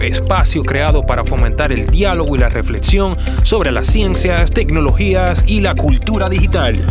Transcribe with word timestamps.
espacio 0.00 0.62
creado 0.62 1.04
para 1.04 1.24
fomentar 1.24 1.72
el 1.72 1.86
diálogo 1.88 2.36
y 2.36 2.38
la 2.38 2.48
reflexión 2.48 3.16
sobre 3.42 3.72
las 3.72 3.88
ciencias, 3.88 4.52
tecnologías 4.52 5.44
y 5.46 5.60
la 5.60 5.74
cultura 5.74 6.28
digital. 6.28 6.86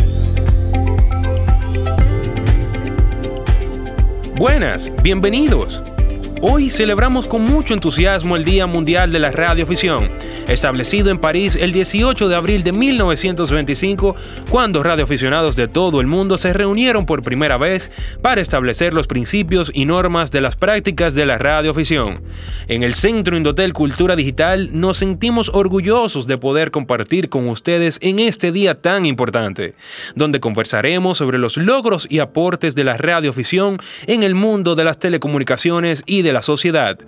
Buenas, 4.36 4.92
bienvenidos. 5.02 5.82
Hoy 6.42 6.68
celebramos 6.68 7.26
con 7.26 7.42
mucho 7.44 7.72
entusiasmo 7.72 8.36
el 8.36 8.44
Día 8.44 8.66
Mundial 8.66 9.10
de 9.10 9.20
la 9.20 9.30
Radioafición, 9.30 10.10
establecido 10.48 11.10
en 11.10 11.18
París 11.18 11.56
el 11.60 11.72
18 11.72 12.28
de 12.28 12.36
abril 12.36 12.62
de 12.62 12.72
1925, 12.72 14.16
cuando 14.50 14.82
radioaficionados 14.82 15.56
de 15.56 15.68
todo 15.68 16.00
el 16.00 16.06
mundo 16.06 16.36
se 16.36 16.52
reunieron 16.52 17.06
por 17.06 17.22
primera 17.22 17.58
vez 17.58 17.90
para 18.22 18.40
establecer 18.40 18.94
los 18.94 19.06
principios 19.06 19.70
y 19.74 19.84
normas 19.84 20.30
de 20.30 20.40
las 20.40 20.56
prácticas 20.56 21.14
de 21.14 21.26
la 21.26 21.38
radioafición. 21.38 22.22
En 22.68 22.82
el 22.82 22.94
Centro 22.94 23.36
Indotel 23.36 23.72
Cultura 23.72 24.16
Digital 24.16 24.70
nos 24.72 24.98
sentimos 24.98 25.50
orgullosos 25.52 26.26
de 26.26 26.38
poder 26.38 26.70
compartir 26.70 27.28
con 27.28 27.48
ustedes 27.48 27.98
en 28.00 28.18
este 28.18 28.52
día 28.52 28.74
tan 28.74 29.06
importante, 29.06 29.74
donde 30.14 30.40
conversaremos 30.40 31.18
sobre 31.18 31.38
los 31.38 31.56
logros 31.56 32.06
y 32.08 32.20
aportes 32.20 32.74
de 32.74 32.84
la 32.84 32.96
radioafición 32.96 33.78
en 34.06 34.22
el 34.22 34.34
mundo 34.34 34.74
de 34.74 34.84
las 34.84 34.98
telecomunicaciones 34.98 36.02
y 36.06 36.22
de 36.22 36.32
la 36.32 36.42
sociedad. 36.42 36.98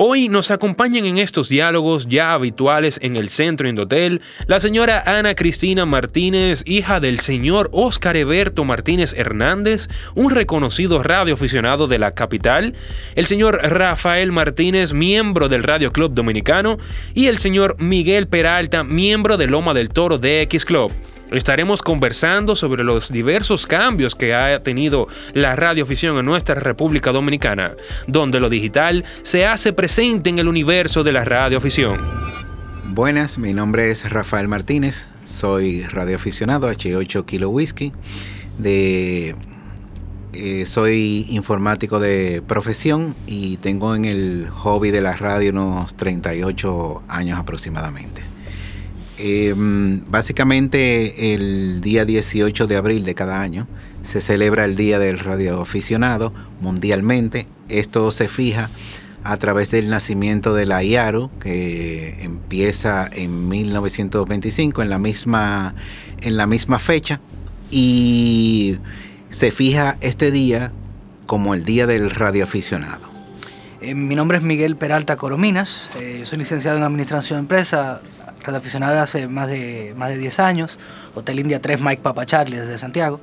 Hoy 0.00 0.28
nos 0.28 0.52
acompañan 0.52 1.06
en 1.06 1.18
estos 1.18 1.48
diálogos 1.48 2.06
ya 2.08 2.32
habituales 2.32 3.00
en 3.02 3.16
el 3.16 3.30
centro 3.30 3.68
Indotel 3.68 4.20
la 4.46 4.60
señora 4.60 5.02
Ana 5.04 5.34
Cristina 5.34 5.86
Martínez, 5.86 6.62
hija 6.66 7.00
del 7.00 7.18
señor 7.18 7.68
Óscar 7.72 8.16
Eberto 8.16 8.62
Martínez 8.62 9.12
Hernández, 9.18 9.88
un 10.14 10.30
reconocido 10.30 11.02
radioaficionado 11.02 11.88
de 11.88 11.98
la 11.98 12.12
capital, 12.14 12.74
el 13.16 13.26
señor 13.26 13.58
Rafael 13.60 14.30
Martínez, 14.30 14.92
miembro 14.92 15.48
del 15.48 15.64
Radio 15.64 15.92
Club 15.92 16.14
Dominicano, 16.14 16.78
y 17.12 17.26
el 17.26 17.38
señor 17.38 17.74
Miguel 17.80 18.28
Peralta, 18.28 18.84
miembro 18.84 19.36
de 19.36 19.48
Loma 19.48 19.74
del 19.74 19.88
Toro 19.88 20.18
DX 20.18 20.64
Club. 20.64 20.92
Estaremos 21.30 21.82
conversando 21.82 22.56
sobre 22.56 22.84
los 22.84 23.12
diversos 23.12 23.66
cambios 23.66 24.14
que 24.14 24.34
ha 24.34 24.62
tenido 24.62 25.08
la 25.34 25.56
radioafición 25.56 26.16
en 26.16 26.24
nuestra 26.24 26.54
República 26.54 27.12
Dominicana, 27.12 27.72
donde 28.06 28.40
lo 28.40 28.48
digital 28.48 29.04
se 29.22 29.44
hace 29.44 29.72
presente 29.72 30.30
en 30.30 30.38
el 30.38 30.48
universo 30.48 31.04
de 31.04 31.12
la 31.12 31.24
radioafición. 31.24 32.00
Buenas, 32.94 33.38
mi 33.38 33.52
nombre 33.52 33.90
es 33.90 34.08
Rafael 34.08 34.48
Martínez, 34.48 35.06
soy 35.24 35.82
radioaficionado 35.82 36.70
H8 36.70 37.26
Kilo 37.26 37.50
Whisky, 37.50 37.92
de, 38.56 39.36
eh, 40.32 40.64
soy 40.66 41.26
informático 41.28 42.00
de 42.00 42.42
profesión 42.46 43.14
y 43.26 43.58
tengo 43.58 43.94
en 43.94 44.06
el 44.06 44.48
hobby 44.50 44.90
de 44.90 45.02
la 45.02 45.14
radio 45.14 45.50
unos 45.50 45.94
38 45.94 47.02
años 47.08 47.38
aproximadamente. 47.38 48.27
Em, 49.18 50.00
básicamente 50.08 51.34
el 51.34 51.80
día 51.80 52.04
18 52.04 52.68
de 52.68 52.76
abril 52.76 53.04
de 53.04 53.14
cada 53.14 53.40
año 53.40 53.66
se 54.04 54.20
celebra 54.20 54.64
el 54.64 54.76
Día 54.76 55.00
del 55.00 55.18
Radioaficionado 55.18 56.32
mundialmente. 56.60 57.48
Esto 57.68 58.12
se 58.12 58.28
fija 58.28 58.70
a 59.24 59.36
través 59.36 59.70
del 59.72 59.90
nacimiento 59.90 60.54
de 60.54 60.66
la 60.66 60.84
IARU, 60.84 61.30
que 61.40 62.22
empieza 62.22 63.10
en 63.12 63.48
1925, 63.48 64.82
en 64.82 64.88
la 64.88 64.98
misma, 64.98 65.74
en 66.20 66.36
la 66.36 66.46
misma 66.46 66.78
fecha, 66.78 67.20
y 67.70 68.76
se 69.30 69.50
fija 69.50 69.98
este 70.00 70.30
día 70.30 70.72
como 71.26 71.54
el 71.54 71.64
Día 71.64 71.86
del 71.86 72.10
Radioaficionado. 72.10 73.08
Eh, 73.80 73.94
mi 73.94 74.14
nombre 74.14 74.38
es 74.38 74.44
Miguel 74.44 74.76
Peralta 74.76 75.16
Corominas, 75.16 75.88
eh, 76.00 76.22
soy 76.24 76.38
licenciado 76.38 76.78
en 76.78 76.84
Administración 76.84 77.36
de 77.36 77.40
Empresa, 77.42 78.00
radioaficionado 78.48 78.98
hace 79.00 79.28
más 79.28 79.48
de, 79.48 79.92
más 79.96 80.08
de 80.08 80.18
10 80.18 80.40
años, 80.40 80.78
Hotel 81.14 81.40
India 81.40 81.60
3 81.60 81.80
Mike 81.80 82.02
Papa 82.02 82.24
Charlie 82.24 82.58
desde 82.58 82.78
Santiago. 82.78 83.20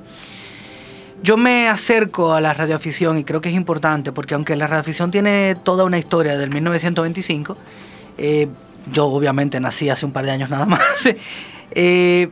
Yo 1.22 1.36
me 1.36 1.68
acerco 1.68 2.34
a 2.34 2.40
la 2.40 2.52
radioafición 2.52 3.18
y 3.18 3.24
creo 3.24 3.40
que 3.40 3.48
es 3.48 3.54
importante 3.54 4.12
porque 4.12 4.34
aunque 4.34 4.54
la 4.54 4.66
radioafición 4.66 5.10
tiene 5.10 5.56
toda 5.56 5.84
una 5.84 5.98
historia 5.98 6.38
del 6.38 6.50
1925, 6.50 7.56
eh, 8.18 8.48
yo 8.92 9.06
obviamente 9.06 9.58
nací 9.58 9.88
hace 9.88 10.06
un 10.06 10.12
par 10.12 10.24
de 10.24 10.30
años 10.30 10.48
nada 10.50 10.66
más, 10.66 10.80
eh, 11.72 12.28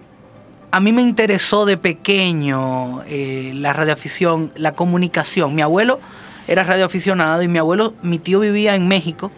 a 0.70 0.80
mí 0.80 0.92
me 0.92 1.02
interesó 1.02 1.66
de 1.66 1.76
pequeño 1.76 3.02
eh, 3.08 3.52
la 3.54 3.72
radioafición, 3.72 4.52
la 4.54 4.72
comunicación. 4.72 5.54
Mi 5.54 5.62
abuelo 5.62 5.98
era 6.46 6.62
radioaficionado 6.62 7.42
y 7.42 7.48
mi 7.48 7.58
abuelo, 7.58 7.94
mi 8.02 8.18
tío 8.18 8.40
vivía 8.40 8.76
en 8.76 8.86
México 8.86 9.32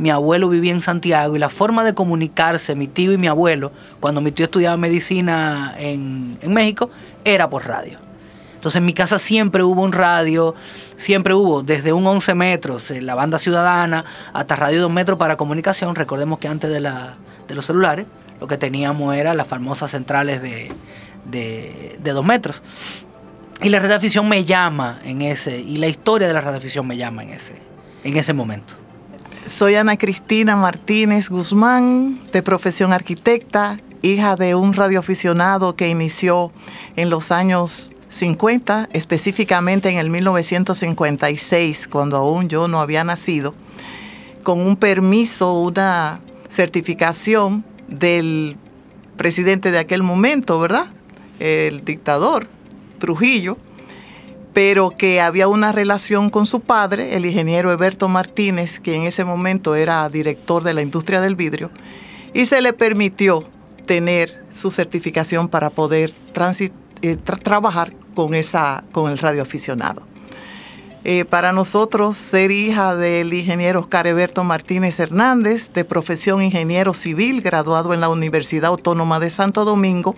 mi 0.00 0.08
abuelo 0.08 0.48
vivía 0.48 0.72
en 0.72 0.80
Santiago 0.80 1.36
y 1.36 1.38
la 1.38 1.50
forma 1.50 1.84
de 1.84 1.92
comunicarse, 1.92 2.74
mi 2.74 2.88
tío 2.88 3.12
y 3.12 3.18
mi 3.18 3.26
abuelo, 3.26 3.70
cuando 4.00 4.22
mi 4.22 4.32
tío 4.32 4.46
estudiaba 4.46 4.78
medicina 4.78 5.74
en, 5.76 6.38
México, 6.46 6.88
era 7.22 7.50
por 7.50 7.66
radio. 7.66 7.98
Entonces 8.54 8.78
en 8.78 8.86
mi 8.86 8.94
casa 8.94 9.18
siempre 9.18 9.62
hubo 9.62 9.82
un 9.82 9.92
radio, 9.92 10.54
siempre 10.96 11.34
hubo 11.34 11.62
desde 11.62 11.92
un 11.92 12.06
11 12.06 12.34
metros, 12.34 12.90
la 12.90 13.14
banda 13.14 13.38
ciudadana, 13.38 14.06
hasta 14.32 14.56
radio 14.56 14.80
2 14.80 14.90
metros 14.90 15.18
para 15.18 15.36
comunicación. 15.36 15.94
Recordemos 15.94 16.38
que 16.38 16.48
antes 16.48 16.70
de 16.70 16.80
los 17.54 17.66
celulares 17.66 18.06
lo 18.40 18.46
que 18.46 18.56
teníamos 18.56 19.14
era 19.14 19.34
las 19.34 19.48
famosas 19.48 19.90
centrales 19.90 20.40
de, 20.40 20.72
de, 21.30 21.98
de 22.02 22.10
2 22.12 22.24
metros. 22.24 22.62
Y 23.62 23.68
la 23.68 23.80
radioafición 23.80 24.26
me 24.26 24.46
llama 24.46 24.98
en 25.04 25.20
ese, 25.20 25.58
y 25.58 25.76
la 25.76 25.88
historia 25.88 26.26
de 26.26 26.32
la 26.32 26.40
radioafición 26.40 26.86
me 26.86 26.96
llama 26.96 27.22
en 27.22 27.30
ese, 27.30 27.58
en 28.02 28.16
ese 28.16 28.32
momento. 28.32 28.80
Soy 29.46 29.74
Ana 29.74 29.96
Cristina 29.96 30.54
Martínez 30.54 31.30
Guzmán, 31.30 32.20
de 32.30 32.42
profesión 32.42 32.92
arquitecta, 32.92 33.80
hija 34.02 34.36
de 34.36 34.54
un 34.54 34.74
radioaficionado 34.74 35.74
que 35.76 35.88
inició 35.88 36.52
en 36.96 37.08
los 37.08 37.32
años 37.32 37.90
50, 38.08 38.90
específicamente 38.92 39.88
en 39.88 39.96
el 39.96 40.10
1956, 40.10 41.88
cuando 41.88 42.18
aún 42.18 42.48
yo 42.48 42.68
no 42.68 42.80
había 42.80 43.02
nacido, 43.02 43.54
con 44.42 44.60
un 44.60 44.76
permiso, 44.76 45.54
una 45.54 46.20
certificación 46.48 47.64
del 47.88 48.56
presidente 49.16 49.70
de 49.70 49.78
aquel 49.78 50.02
momento, 50.02 50.60
¿verdad? 50.60 50.86
El 51.38 51.84
dictador 51.84 52.46
Trujillo 52.98 53.56
pero 54.52 54.90
que 54.90 55.20
había 55.20 55.48
una 55.48 55.72
relación 55.72 56.30
con 56.30 56.46
su 56.46 56.60
padre, 56.60 57.16
el 57.16 57.26
ingeniero 57.26 57.70
Eberto 57.70 58.08
Martínez, 58.08 58.80
que 58.80 58.94
en 58.94 59.02
ese 59.02 59.24
momento 59.24 59.74
era 59.74 60.08
director 60.08 60.64
de 60.64 60.74
la 60.74 60.82
industria 60.82 61.20
del 61.20 61.36
vidrio, 61.36 61.70
y 62.34 62.44
se 62.46 62.60
le 62.60 62.72
permitió 62.72 63.44
tener 63.86 64.44
su 64.50 64.70
certificación 64.70 65.48
para 65.48 65.70
poder 65.70 66.12
eh, 67.02 67.16
trabajar 67.42 67.92
con, 68.14 68.34
esa, 68.34 68.84
con 68.92 69.10
el 69.10 69.18
radioaficionado. 69.18 70.02
Eh, 71.02 71.24
para 71.24 71.52
nosotros, 71.52 72.16
ser 72.16 72.50
hija 72.50 72.94
del 72.94 73.32
ingeniero 73.32 73.80
Oscar 73.80 74.06
Eberto 74.06 74.44
Martínez 74.44 75.00
Hernández, 75.00 75.72
de 75.72 75.84
profesión 75.84 76.42
ingeniero 76.42 76.92
civil, 76.92 77.40
graduado 77.40 77.94
en 77.94 78.00
la 78.00 78.10
Universidad 78.10 78.66
Autónoma 78.66 79.18
de 79.18 79.30
Santo 79.30 79.64
Domingo, 79.64 80.14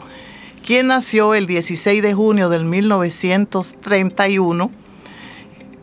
quien 0.62 0.86
nació 0.86 1.34
el 1.34 1.46
16 1.46 2.02
de 2.02 2.14
junio 2.14 2.48
del 2.48 2.64
1931 2.64 4.70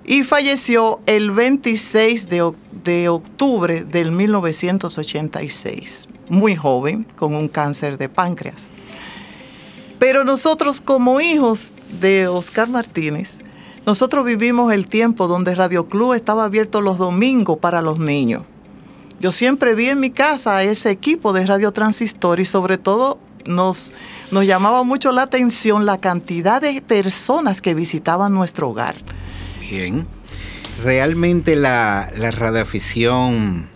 y 0.06 0.24
falleció 0.24 1.02
el 1.06 1.30
26 1.32 2.30
de, 2.30 2.52
de, 2.84 3.10
octubre 3.10 3.84
del 3.84 4.12
1986, 4.12 6.10
muy 6.30 6.56
joven, 6.56 7.06
con 7.16 7.36
un 7.36 7.48
cáncer 7.48 8.00
de 8.00 8.10
páncreas. 8.10 8.72
Pero 10.00 10.24
nosotros 10.24 10.82
como 10.82 11.22
hijos 11.22 11.70
de 12.02 12.28
Oscar 12.28 12.68
Martínez, 12.70 13.38
nosotros 13.86 14.26
vivimos 14.26 14.74
el 14.74 14.88
tiempo 14.88 15.28
donde 15.28 15.54
Radio 15.56 15.88
Club 15.88 16.14
estaba 16.14 16.46
abierto 16.46 16.82
los 16.82 16.98
domingos 16.98 17.60
para 17.60 17.82
los 17.82 18.00
niños. 18.00 18.44
Yo 19.20 19.34
siempre 19.34 19.76
vi 19.76 19.90
en 19.90 20.00
mi 20.00 20.12
casa 20.12 20.64
ese 20.64 20.90
equipo 20.90 21.34
de 21.34 21.46
Radio 21.46 21.74
Transistor 21.74 22.40
y 22.40 22.46
sobre 22.46 22.78
todo 22.78 23.20
nos, 23.46 23.94
nos 24.32 24.46
llamaba 24.46 24.84
mucho 24.84 25.12
la 25.12 25.24
atención 25.24 25.86
la 25.86 26.00
cantidad 26.00 26.62
de 26.62 26.82
personas 26.82 27.62
que 27.62 27.74
visitaban 27.74 28.34
nuestro 28.34 28.70
hogar. 28.70 28.96
Bien. 29.60 30.08
Realmente 30.84 31.56
la, 31.56 32.10
la 32.18 32.32
radioafición 32.32 33.68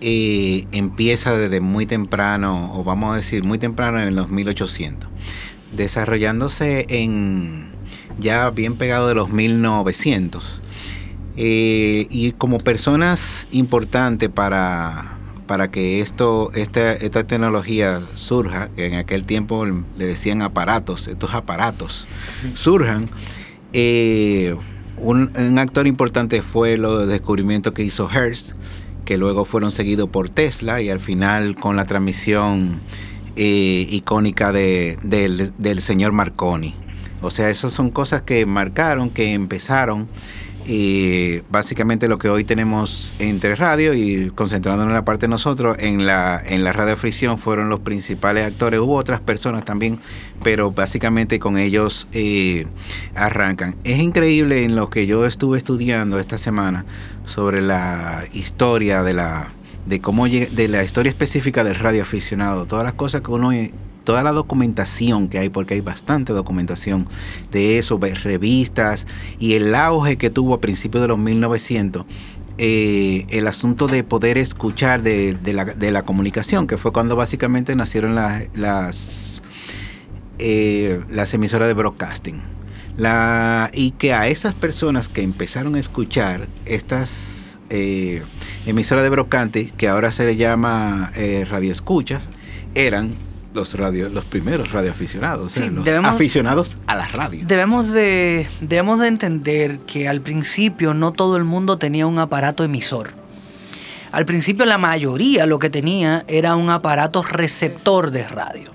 eh, 0.00 0.66
empieza 0.70 1.36
desde 1.36 1.60
muy 1.60 1.84
temprano, 1.84 2.72
o 2.74 2.84
vamos 2.84 3.12
a 3.12 3.16
decir 3.16 3.44
muy 3.44 3.58
temprano 3.58 4.00
en 4.00 4.14
los 4.14 4.28
1800, 4.28 5.10
desarrollándose 5.72 6.86
en 6.88 7.72
ya 8.20 8.50
bien 8.50 8.76
pegado 8.76 9.08
de 9.08 9.16
los 9.16 9.30
1900. 9.30 10.62
Eh, 11.36 12.06
y 12.10 12.32
como 12.32 12.58
personas 12.58 13.48
importantes 13.50 14.28
para, 14.28 15.17
para 15.48 15.72
que 15.72 16.00
esto, 16.00 16.52
esta, 16.54 16.92
esta 16.92 17.26
tecnología 17.26 18.02
surja, 18.14 18.68
que 18.76 18.86
en 18.86 18.94
aquel 18.94 19.24
tiempo 19.24 19.66
le 19.66 20.04
decían 20.04 20.42
aparatos, 20.42 21.08
estos 21.08 21.34
aparatos 21.34 22.06
surjan, 22.54 23.08
eh, 23.72 24.54
un, 24.98 25.58
actor 25.58 25.88
importante 25.88 26.42
fue 26.42 26.76
lo 26.76 27.06
descubrimiento 27.06 27.74
que 27.74 27.82
hizo 27.82 28.08
Hertz, 28.08 28.54
que 29.04 29.16
luego 29.16 29.44
fueron 29.44 29.72
seguidos 29.72 30.08
por 30.10 30.30
Tesla 30.30 30.80
y 30.80 30.90
al 30.90 31.00
final 31.00 31.56
con 31.56 31.74
la 31.74 31.86
transmisión 31.86 32.80
eh, 33.34 33.86
icónica 33.90 34.52
de, 34.52 34.98
del, 35.02 35.52
del 35.58 35.80
señor 35.80 36.12
Marconi. 36.12 36.76
O 37.20 37.30
sea, 37.30 37.50
esas 37.50 37.72
son 37.72 37.90
cosas 37.90 38.22
que 38.22 38.46
marcaron, 38.46 39.10
que 39.10 39.32
empezaron 39.32 40.08
y 40.68 41.40
básicamente 41.48 42.08
lo 42.08 42.18
que 42.18 42.28
hoy 42.28 42.44
tenemos 42.44 43.10
entre 43.18 43.56
radio 43.56 43.94
y 43.94 44.30
concentrándonos 44.34 44.90
en 44.90 44.94
la 44.94 45.04
parte 45.04 45.24
de 45.24 45.30
nosotros, 45.30 45.78
en 45.80 46.04
la, 46.04 46.42
en 46.44 46.62
la 46.62 46.74
radio 46.74 46.94
fricción 46.94 47.38
fueron 47.38 47.70
los 47.70 47.80
principales 47.80 48.46
actores, 48.46 48.78
hubo 48.78 48.94
otras 48.94 49.20
personas 49.20 49.64
también, 49.64 49.98
pero 50.42 50.70
básicamente 50.70 51.38
con 51.38 51.56
ellos 51.56 52.06
eh, 52.12 52.66
arrancan. 53.14 53.76
Es 53.82 53.98
increíble 53.98 54.64
en 54.64 54.76
lo 54.76 54.90
que 54.90 55.06
yo 55.06 55.24
estuve 55.24 55.56
estudiando 55.56 56.18
esta 56.18 56.36
semana 56.36 56.84
sobre 57.24 57.62
la 57.62 58.24
historia 58.34 59.02
de 59.02 59.14
la 59.14 59.52
de 59.86 60.02
cómo 60.02 60.28
de 60.28 60.68
la 60.68 60.84
historia 60.84 61.08
específica 61.08 61.64
del 61.64 61.76
radio 61.76 62.02
aficionado, 62.02 62.66
todas 62.66 62.84
las 62.84 62.92
cosas 62.92 63.22
que 63.22 63.30
uno 63.30 63.52
toda 64.08 64.22
la 64.22 64.32
documentación 64.32 65.28
que 65.28 65.38
hay, 65.38 65.50
porque 65.50 65.74
hay 65.74 65.82
bastante 65.82 66.32
documentación 66.32 67.06
de 67.52 67.76
eso, 67.76 68.00
revistas 68.00 69.06
y 69.38 69.52
el 69.52 69.74
auge 69.74 70.16
que 70.16 70.30
tuvo 70.30 70.54
a 70.54 70.62
principios 70.62 71.02
de 71.02 71.08
los 71.08 71.18
1900. 71.18 72.06
Eh, 72.56 73.26
el 73.28 73.46
asunto 73.46 73.86
de 73.86 74.04
poder 74.04 74.38
escuchar 74.38 75.02
de, 75.02 75.36
la, 75.92 76.02
comunicación, 76.04 76.66
que 76.66 76.78
fue 76.78 76.90
cuando 76.90 77.16
básicamente 77.16 77.76
nacieron 77.76 78.14
las, 78.14 79.42
eh, 80.38 81.00
las 81.10 81.34
emisoras 81.34 81.68
de 81.68 81.74
broadcasting. 81.74 82.40
Y 83.74 83.90
que 83.90 84.14
a 84.14 84.26
esas 84.28 84.54
personas 84.54 85.10
que 85.10 85.20
empezaron 85.20 85.74
a 85.74 85.80
escuchar 85.80 86.48
estas 86.64 87.58
eh, 87.68 88.22
emisoras 88.64 89.04
de 89.04 89.10
broadcasting, 89.10 89.68
que 89.68 89.86
ahora 89.86 90.12
se 90.12 90.24
le 90.24 90.36
llama 90.36 91.12
radioescuchas, 91.50 92.26
eran 92.74 93.27
los 93.58 93.74
radio, 93.74 94.08
los 94.08 94.24
primeros 94.24 94.70
radioaficionados, 94.70 95.56
los 95.56 95.86
aficionados 96.04 96.76
a 96.86 96.94
la 96.94 97.06
radio. 97.08 97.44
Debemos 97.46 97.92
de, 97.92 98.48
debemos 98.60 99.00
de 99.00 99.08
entender 99.08 99.80
que 99.80 100.08
al 100.08 100.20
principio 100.20 100.94
no 100.94 101.12
todo 101.12 101.36
el 101.36 101.44
mundo 101.44 101.76
tenía 101.76 102.06
un 102.06 102.18
aparato 102.18 102.62
emisor. 102.62 103.10
Al 104.12 104.24
principio 104.24 104.64
la 104.64 104.78
mayoría 104.78 105.44
lo 105.44 105.58
que 105.58 105.70
tenía 105.70 106.24
era 106.28 106.54
un 106.54 106.70
aparato 106.70 107.22
receptor 107.22 108.10
de 108.12 108.26
radio. 108.26 108.70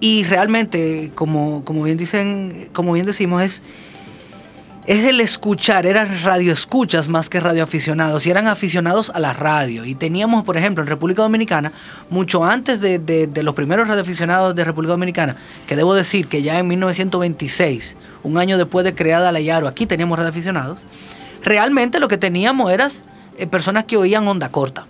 Y 0.00 0.22
realmente, 0.24 1.10
como, 1.14 1.64
como 1.64 1.82
bien 1.82 1.98
dicen, 1.98 2.68
como 2.72 2.92
bien 2.92 3.04
decimos, 3.04 3.42
es 3.42 3.62
es 4.88 5.04
el 5.04 5.20
escuchar, 5.20 5.84
eran 5.84 6.08
radioescuchas 6.22 7.08
más 7.08 7.28
que 7.28 7.40
radioaficionados, 7.40 8.26
y 8.26 8.30
eran 8.30 8.48
aficionados 8.48 9.10
a 9.10 9.20
la 9.20 9.34
radio. 9.34 9.84
Y 9.84 9.94
teníamos, 9.94 10.44
por 10.44 10.56
ejemplo, 10.56 10.82
en 10.82 10.88
República 10.88 11.20
Dominicana, 11.20 11.72
mucho 12.08 12.42
antes 12.42 12.80
de, 12.80 13.30
los 13.42 13.54
primeros 13.54 13.86
radioaficionados 13.86 14.54
de 14.54 14.64
República 14.64 14.92
Dominicana, 14.92 15.36
que 15.66 15.76
debo 15.76 15.94
decir 15.94 16.26
que 16.26 16.40
ya 16.40 16.58
en 16.58 16.68
1926, 16.68 17.98
un 18.22 18.38
año 18.38 18.56
después 18.56 18.82
de 18.82 18.94
creada 18.94 19.30
la 19.30 19.40
Yaro, 19.40 19.68
aquí 19.68 19.84
teníamos 19.84 20.16
radioaficionados, 20.16 20.78
realmente 21.44 22.00
lo 22.00 22.08
que 22.08 22.16
teníamos 22.16 22.72
eran 22.72 22.90
eh, 23.36 23.46
personas 23.46 23.84
que 23.84 23.98
oían 23.98 24.26
onda 24.26 24.50
corta. 24.50 24.86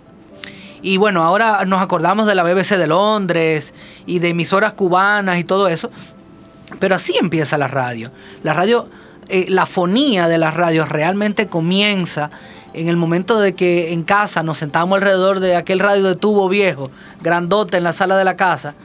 Y 0.81 0.95
bueno, 0.95 1.23
ahora 1.23 1.65
nos 1.65 1.81
acordamos 1.81 2.25
de 2.25 2.35
la 2.35 2.43
BBC 2.43 2.77
de 2.77 2.87
Londres 2.87 3.73
y 4.05 4.19
de 4.19 4.29
emisoras 4.29 4.71
cubanas 4.71 5.39
y 5.39 5.43
todo 5.43 5.67
eso, 5.67 5.91
pero 6.79 6.95
así 6.95 7.17
empieza 7.17 7.57
la 7.57 7.67
radio. 7.67 8.13
La 8.43 8.53
radio 8.53 8.87
eh, 9.29 9.45
la 9.47 9.65
fonía 9.65 10.27
de 10.27 10.37
las 10.37 10.55
radios 10.55 10.89
realmente 10.89 11.47
comienza 11.47 12.29
en 12.73 12.87
el 12.87 12.97
momento 12.97 13.39
de 13.39 13.53
que 13.53 13.93
en 13.93 14.03
casa 14.03 14.43
nos 14.43 14.57
sentamos 14.57 14.97
alrededor 14.97 15.39
de 15.39 15.55
aquel 15.55 15.79
radio 15.79 16.03
de 16.03 16.15
tubo 16.15 16.49
viejo, 16.49 16.91
grandote 17.21 17.77
en 17.77 17.83
la 17.83 17.93
sala 17.93 18.17
de 18.17 18.25
la 18.25 18.35
casa, 18.35 18.75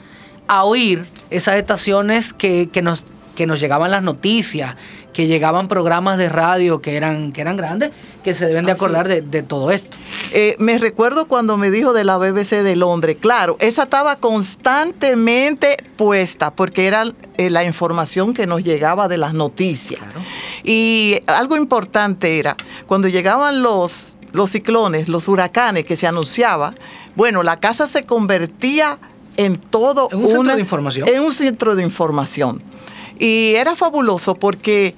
a 0.46 0.64
oír 0.64 1.04
esas 1.30 1.56
estaciones 1.56 2.32
que, 2.32 2.68
nos, 2.82 3.04
que 3.34 3.46
nos 3.46 3.60
llegaban 3.60 3.90
las 3.90 4.02
noticias, 4.02 4.76
que 5.14 5.26
llegaban 5.26 5.68
programas 5.68 6.18
de 6.18 6.28
radio 6.28 6.82
que 6.82 6.96
eran, 6.96 7.32
que 7.32 7.40
eran 7.40 7.56
grandes, 7.56 7.92
que 8.22 8.34
se 8.34 8.46
deben 8.46 8.66
de 8.66 8.72
acordar 8.72 9.08
de, 9.08 9.42
todo 9.42 9.70
esto. 9.70 9.96
Eh, 10.32 10.56
me 10.58 10.76
recuerdo 10.76 11.26
cuando 11.26 11.56
me 11.56 11.70
dijo 11.70 11.92
de 11.92 12.04
la 12.04 12.18
BBC 12.18 12.62
de 12.62 12.76
Londres, 12.76 13.16
claro, 13.20 13.56
esa 13.60 13.84
estaba 13.84 14.16
constantemente 14.16 15.76
puesta 15.96 16.50
porque 16.50 16.86
era 16.86 17.04
eh, 17.38 17.48
la 17.48 17.64
información 17.64 18.34
que 18.34 18.46
nos 18.46 18.62
llegaba 18.62 19.08
de 19.08 19.16
las 19.16 19.32
noticias. 19.32 20.02
Y 20.64 21.20
algo 21.26 21.56
importante 21.56 22.38
era, 22.38 22.56
cuando 22.86 23.08
llegaban 23.08 23.62
los, 23.62 24.16
los 24.32 24.50
ciclones, 24.50 25.08
los 25.08 25.28
huracanes 25.28 25.86
que 25.86 25.96
se 25.96 26.06
anunciaba, 26.06 26.74
bueno, 27.14 27.44
la 27.44 27.60
casa 27.60 27.86
se 27.86 28.04
convertía 28.04 28.98
en 29.36 29.58
todo 29.58 30.08
un 30.12 30.26
centro 30.28 30.54
de 30.54 30.60
información. 30.60 31.08
En 31.08 31.20
un 31.20 31.32
centro 31.32 31.76
de 31.76 31.82
información. 31.82 32.73
Y 33.18 33.54
era 33.56 33.76
fabuloso 33.76 34.34
porque 34.34 34.94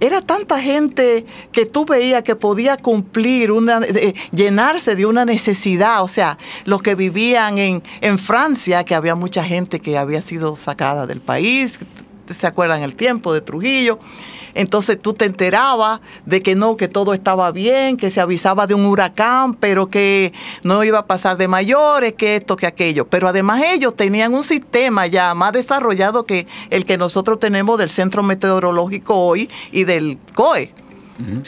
era 0.00 0.22
tanta 0.22 0.58
gente 0.60 1.26
que 1.52 1.66
tú 1.66 1.84
veías 1.84 2.22
que 2.22 2.34
podía 2.34 2.78
cumplir, 2.78 3.52
una, 3.52 3.80
llenarse 4.32 4.96
de 4.96 5.04
una 5.04 5.24
necesidad. 5.24 6.02
O 6.02 6.08
sea, 6.08 6.38
los 6.64 6.82
que 6.82 6.94
vivían 6.94 7.58
en, 7.58 7.82
en 8.00 8.18
Francia, 8.18 8.84
que 8.84 8.94
había 8.94 9.14
mucha 9.14 9.44
gente 9.44 9.78
que 9.78 9.98
había 9.98 10.22
sido 10.22 10.56
sacada 10.56 11.06
del 11.06 11.20
país, 11.20 11.78
¿se 12.30 12.46
acuerdan 12.46 12.82
el 12.82 12.96
tiempo 12.96 13.32
de 13.32 13.42
Trujillo? 13.42 13.98
Entonces 14.54 15.00
tú 15.00 15.14
te 15.14 15.24
enterabas 15.24 16.00
de 16.26 16.42
que 16.42 16.54
no, 16.54 16.76
que 16.76 16.88
todo 16.88 17.14
estaba 17.14 17.50
bien, 17.52 17.96
que 17.96 18.10
se 18.10 18.20
avisaba 18.20 18.66
de 18.66 18.74
un 18.74 18.86
huracán, 18.86 19.54
pero 19.54 19.88
que 19.88 20.32
no 20.62 20.82
iba 20.84 21.00
a 21.00 21.06
pasar 21.06 21.36
de 21.36 21.48
mayores, 21.48 22.14
que 22.14 22.36
esto, 22.36 22.56
que 22.56 22.66
aquello. 22.66 23.06
Pero 23.06 23.28
además 23.28 23.62
ellos 23.64 23.96
tenían 23.96 24.34
un 24.34 24.44
sistema 24.44 25.06
ya 25.06 25.34
más 25.34 25.52
desarrollado 25.52 26.24
que 26.24 26.46
el 26.70 26.84
que 26.84 26.98
nosotros 26.98 27.40
tenemos 27.40 27.78
del 27.78 27.90
Centro 27.90 28.22
Meteorológico 28.22 29.14
hoy 29.16 29.48
y 29.72 29.84
del 29.84 30.18
COE 30.34 30.72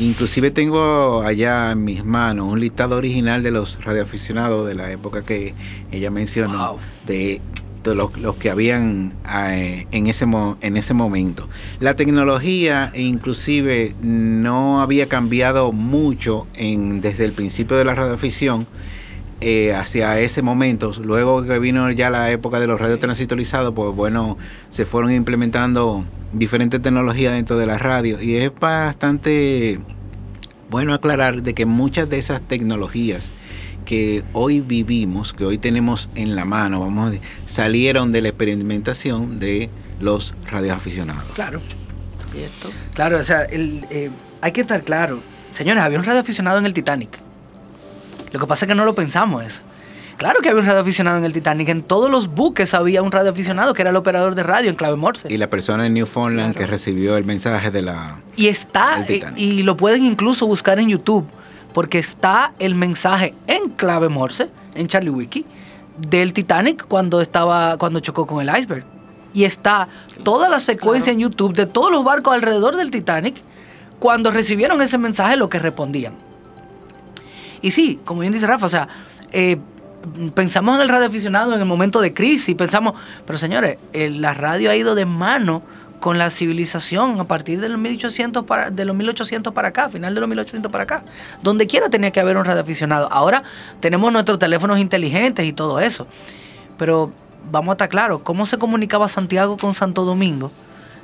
Inclusive 0.00 0.50
tengo 0.50 1.20
allá 1.20 1.72
en 1.72 1.84
mis 1.84 2.06
manos 2.06 2.50
un 2.50 2.58
listado 2.58 2.96
original 2.96 3.42
de 3.42 3.50
los 3.50 3.84
radioaficionados 3.84 4.66
de 4.66 4.74
la 4.74 4.90
época 4.90 5.26
que 5.26 5.52
ella 5.92 6.10
mencionó, 6.10 6.78
de, 7.06 7.42
los, 7.84 8.36
que 8.36 8.48
habían 8.48 9.12
eh, 9.30 9.86
en, 9.90 10.06
ese 10.06 10.24
en 10.62 10.76
ese 10.78 10.94
momento. 10.94 11.50
La 11.80 11.96
tecnología 11.96 12.90
inclusive 12.94 13.94
no 14.00 14.80
había 14.80 15.06
cambiado 15.06 15.70
mucho 15.70 16.46
en, 16.54 17.02
desde 17.02 17.26
el 17.26 17.32
principio 17.32 17.76
de 17.76 17.84
la 17.84 17.94
radioafición 17.94 18.66
eh, 19.40 19.74
hacia 19.74 20.18
ese 20.20 20.42
momento, 20.42 20.92
luego 21.02 21.42
que 21.42 21.58
vino 21.58 21.90
ya 21.90 22.10
la 22.10 22.30
época 22.30 22.60
de 22.60 22.66
los 22.66 22.80
radios 22.80 23.00
transitorizados, 23.00 23.72
pues 23.74 23.94
bueno, 23.94 24.36
se 24.70 24.84
fueron 24.84 25.12
implementando 25.12 26.04
diferentes 26.32 26.80
tecnologías 26.82 27.32
dentro 27.32 27.56
de 27.56 27.66
la 27.66 27.78
radio 27.78 28.20
y 28.20 28.36
es 28.36 28.52
bastante 28.58 29.80
bueno 30.68 30.94
aclarar 30.94 31.42
de 31.42 31.54
que 31.54 31.66
muchas 31.66 32.08
de 32.08 32.18
esas 32.18 32.40
tecnologías 32.42 33.32
que 33.84 34.22
hoy 34.32 34.60
vivimos, 34.60 35.32
que 35.32 35.44
hoy 35.44 35.58
tenemos 35.58 36.08
en 36.14 36.36
la 36.36 36.44
mano, 36.44 36.80
vamos 36.80 37.08
a 37.08 37.10
decir, 37.10 37.26
salieron 37.46 38.12
de 38.12 38.22
la 38.22 38.28
experimentación 38.28 39.38
de 39.38 39.70
los 40.00 40.34
radioaficionados. 40.46 41.24
Claro. 41.34 41.60
Cierto. 42.30 42.70
Claro, 42.94 43.18
o 43.18 43.24
sea, 43.24 43.42
el, 43.44 43.84
eh, 43.90 44.10
hay 44.40 44.52
que 44.52 44.60
estar 44.60 44.84
claro. 44.84 45.20
Señores, 45.50 45.82
había 45.82 45.98
un 45.98 46.04
radioaficionado 46.04 46.58
en 46.58 46.66
el 46.66 46.74
Titanic. 46.74 47.29
Lo 48.32 48.40
que 48.40 48.46
pasa 48.46 48.64
es 48.64 48.68
que 48.68 48.74
no 48.74 48.84
lo 48.84 48.94
pensamos 48.94 49.44
eso. 49.44 49.60
Claro 50.20 50.40
que 50.42 50.50
había 50.50 50.60
un 50.60 50.66
radioaficionado 50.66 51.16
en 51.16 51.24
el 51.24 51.32
Titanic. 51.32 51.70
En 51.70 51.82
todos 51.82 52.10
los 52.10 52.28
buques 52.28 52.74
había 52.74 53.00
un 53.00 53.10
radioaficionado 53.10 53.72
que 53.72 53.80
era 53.80 53.90
el 53.90 53.96
operador 53.96 54.34
de 54.34 54.42
radio 54.42 54.68
en 54.68 54.76
clave 54.76 54.96
Morse. 54.96 55.32
Y 55.32 55.38
la 55.38 55.48
persona 55.48 55.86
en 55.86 55.94
Newfoundland 55.94 56.54
que 56.54 56.66
recibió 56.66 57.16
el 57.16 57.24
mensaje 57.24 57.70
de 57.70 57.80
la. 57.80 58.20
Y 58.36 58.48
está, 58.48 59.02
y, 59.08 59.42
y 59.42 59.62
lo 59.62 59.78
pueden 59.78 60.04
incluso 60.04 60.46
buscar 60.46 60.78
en 60.78 60.90
YouTube, 60.90 61.26
porque 61.72 61.98
está 61.98 62.52
el 62.58 62.74
mensaje 62.74 63.34
en 63.46 63.70
clave 63.70 64.10
Morse, 64.10 64.50
en 64.74 64.88
Charlie 64.88 65.08
Wiki, 65.08 65.46
del 65.96 66.34
Titanic 66.34 66.86
cuando, 66.86 67.22
estaba, 67.22 67.78
cuando 67.78 68.00
chocó 68.00 68.26
con 68.26 68.46
el 68.46 68.54
iceberg. 68.54 68.84
Y 69.32 69.44
está 69.44 69.88
toda 70.22 70.50
la 70.50 70.60
secuencia 70.60 71.14
en 71.14 71.20
YouTube 71.20 71.54
de 71.54 71.64
todos 71.64 71.90
los 71.90 72.04
barcos 72.04 72.34
alrededor 72.34 72.76
del 72.76 72.90
Titanic 72.90 73.36
cuando 73.98 74.30
recibieron 74.30 74.82
ese 74.82 74.98
mensaje, 74.98 75.36
lo 75.36 75.48
que 75.48 75.58
respondían. 75.58 76.29
Y 77.62 77.70
sí, 77.70 78.00
como 78.04 78.20
bien 78.20 78.32
dice 78.32 78.46
Rafa, 78.46 78.66
o 78.66 78.70
sea, 78.70 78.88
eh, 79.32 79.58
pensamos 80.34 80.76
en 80.76 80.82
el 80.82 80.88
radioaficionado 80.88 81.54
en 81.54 81.60
el 81.60 81.66
momento 81.66 82.00
de 82.00 82.14
crisis, 82.14 82.54
pensamos, 82.54 82.94
pero 83.26 83.38
señores, 83.38 83.78
la 83.92 84.34
radio 84.34 84.70
ha 84.70 84.76
ido 84.76 84.94
de 84.94 85.04
mano 85.04 85.62
con 86.00 86.18
la 86.18 86.30
civilización 86.30 87.20
a 87.20 87.24
partir 87.24 87.60
de 87.60 87.68
los 87.68 87.78
1800 87.78 88.44
para, 88.44 88.70
de 88.70 88.84
los 88.84 88.96
1800 88.96 89.52
para 89.52 89.68
acá, 89.68 89.88
final 89.90 90.14
de 90.14 90.20
los 90.20 90.28
1800 90.28 90.72
para 90.72 90.84
acá. 90.84 91.02
Donde 91.42 91.66
quiera 91.66 91.90
tenía 91.90 92.10
que 92.10 92.20
haber 92.20 92.38
un 92.38 92.44
radioaficionado. 92.44 93.08
Ahora 93.12 93.42
tenemos 93.80 94.10
nuestros 94.12 94.38
teléfonos 94.38 94.78
inteligentes 94.78 95.44
y 95.46 95.52
todo 95.52 95.78
eso. 95.78 96.06
Pero 96.78 97.12
vamos 97.50 97.68
a 97.68 97.72
estar 97.72 97.88
claros, 97.88 98.20
¿cómo 98.22 98.46
se 98.46 98.58
comunicaba 98.58 99.08
Santiago 99.08 99.56
con 99.56 99.74
Santo 99.74 100.04
Domingo? 100.04 100.50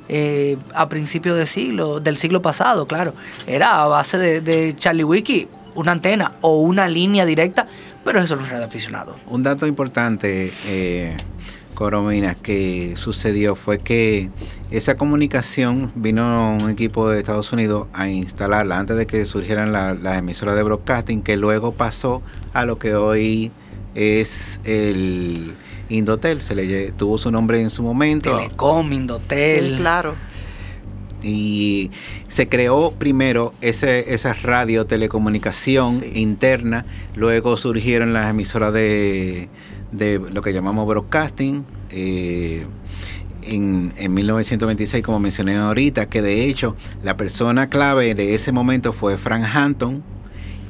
Eh, 0.09 0.57
a 0.73 0.87
principios 0.87 1.35
del 1.37 1.47
siglo, 1.47 1.99
del 1.99 2.17
siglo 2.17 2.41
pasado, 2.41 2.87
claro. 2.87 3.13
Era 3.45 3.83
a 3.83 3.87
base 3.87 4.17
de, 4.17 4.73
Charlie 4.75 5.03
Wiki, 5.03 5.47
una 5.77 5.91
antena 5.91 6.33
o 6.41 6.59
una 6.59 6.87
línea 6.87 7.25
directa, 7.25 7.67
pero 8.03 8.19
eso 8.19 8.35
no 8.35 8.43
es 8.43 8.49
radioaficionado. 8.49 9.15
Un 9.27 9.43
dato 9.43 9.67
importante, 9.67 10.51
eh, 10.65 11.15
Coromina, 11.75 12.33
que 12.33 12.95
sucedió 12.97 13.55
fue 13.55 13.77
que 13.77 14.31
esa 14.71 14.97
comunicación 14.97 15.91
vino 15.93 16.57
un 16.59 16.71
equipo 16.71 17.07
de 17.09 17.19
Estados 17.19 17.53
Unidos 17.53 17.87
a 17.93 18.09
instalarla 18.09 18.79
antes 18.79 18.97
de 18.97 19.05
que 19.05 19.25
surgieran 19.27 19.71
las 19.71 20.01
la 20.01 20.17
emisoras 20.17 20.55
de 20.55 20.63
broadcasting, 20.63 21.21
que 21.21 21.37
luego 21.37 21.73
pasó 21.73 22.23
a 22.53 22.65
lo 22.65 22.79
que 22.79 22.95
hoy 22.95 23.51
es 23.93 24.59
el 24.63 25.53
Indotel, 25.89 26.41
se 26.41 26.55
le 26.55 26.91
tuvo 26.93 27.19
su 27.19 27.29
nombre 27.29 27.61
en 27.61 27.69
su 27.69 27.83
momento. 27.83 28.35
Telecom, 28.35 28.91
Indotel. 28.91 29.77
claro. 29.77 30.15
Y 31.23 31.91
se 32.27 32.47
creó 32.47 32.91
primero 32.91 33.53
ese, 33.61 34.13
esa 34.13 34.33
radio 34.33 34.85
telecomunicación 34.85 36.03
interna, 36.13 36.85
luego 37.15 37.57
surgieron 37.57 38.13
las 38.13 38.29
emisoras 38.29 38.73
de, 38.73 39.49
de 39.91 40.19
lo 40.19 40.41
que 40.41 40.53
llamamos 40.53 40.87
broadcasting. 40.87 41.65
Eh, 41.89 42.65
en, 43.43 43.93
en, 43.97 44.13
1926, 44.13 45.03
como 45.03 45.19
mencioné 45.19 45.55
ahorita, 45.55 46.07
que 46.07 46.21
de 46.21 46.45
hecho 46.45 46.75
la 47.01 47.15
persona 47.15 47.69
clave 47.69 48.13
de 48.13 48.35
ese 48.35 48.51
momento 48.51 48.91
fue 48.91 49.17
Frank 49.17 49.45
Hampton, 49.53 50.03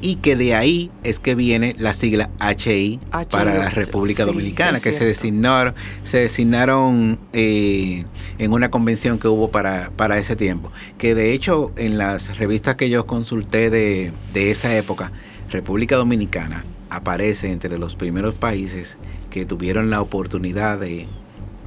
y 0.01 0.15
que 0.15 0.35
de 0.35 0.55
ahí 0.55 0.91
es 1.03 1.19
que 1.19 1.35
viene 1.35 1.75
la 1.77 1.93
sigla 1.93 2.29
HI, 2.39 2.99
para 3.31 3.55
la 3.55 3.69
República 3.69 4.25
Dominicana, 4.25 4.79
que 4.79 4.93
se 4.93 5.05
designaron, 5.05 5.73
se 6.03 6.17
designaron 6.19 7.19
eh, 7.33 8.05
en 8.37 8.53
una 8.53 8.69
convención 8.69 9.19
que 9.19 9.27
hubo 9.27 9.49
para, 9.49 9.91
para 9.95 10.17
ese 10.17 10.35
tiempo. 10.35 10.71
Que 10.97 11.15
de 11.15 11.33
hecho 11.33 11.71
en 11.77 11.97
las 11.97 12.37
revistas 12.37 12.75
que 12.75 12.89
yo 12.89 13.05
consulté 13.07 13.69
de, 13.69 14.11
de 14.33 14.51
esa 14.51 14.75
época, 14.75 15.11
República 15.49 15.95
Dominicana 15.95 16.63
aparece 16.89 17.51
entre 17.51 17.77
los 17.77 17.95
primeros 17.95 18.35
países 18.35 18.97
que 19.29 19.45
tuvieron 19.45 19.89
la 19.89 20.01
oportunidad 20.01 20.79
de, 20.79 21.07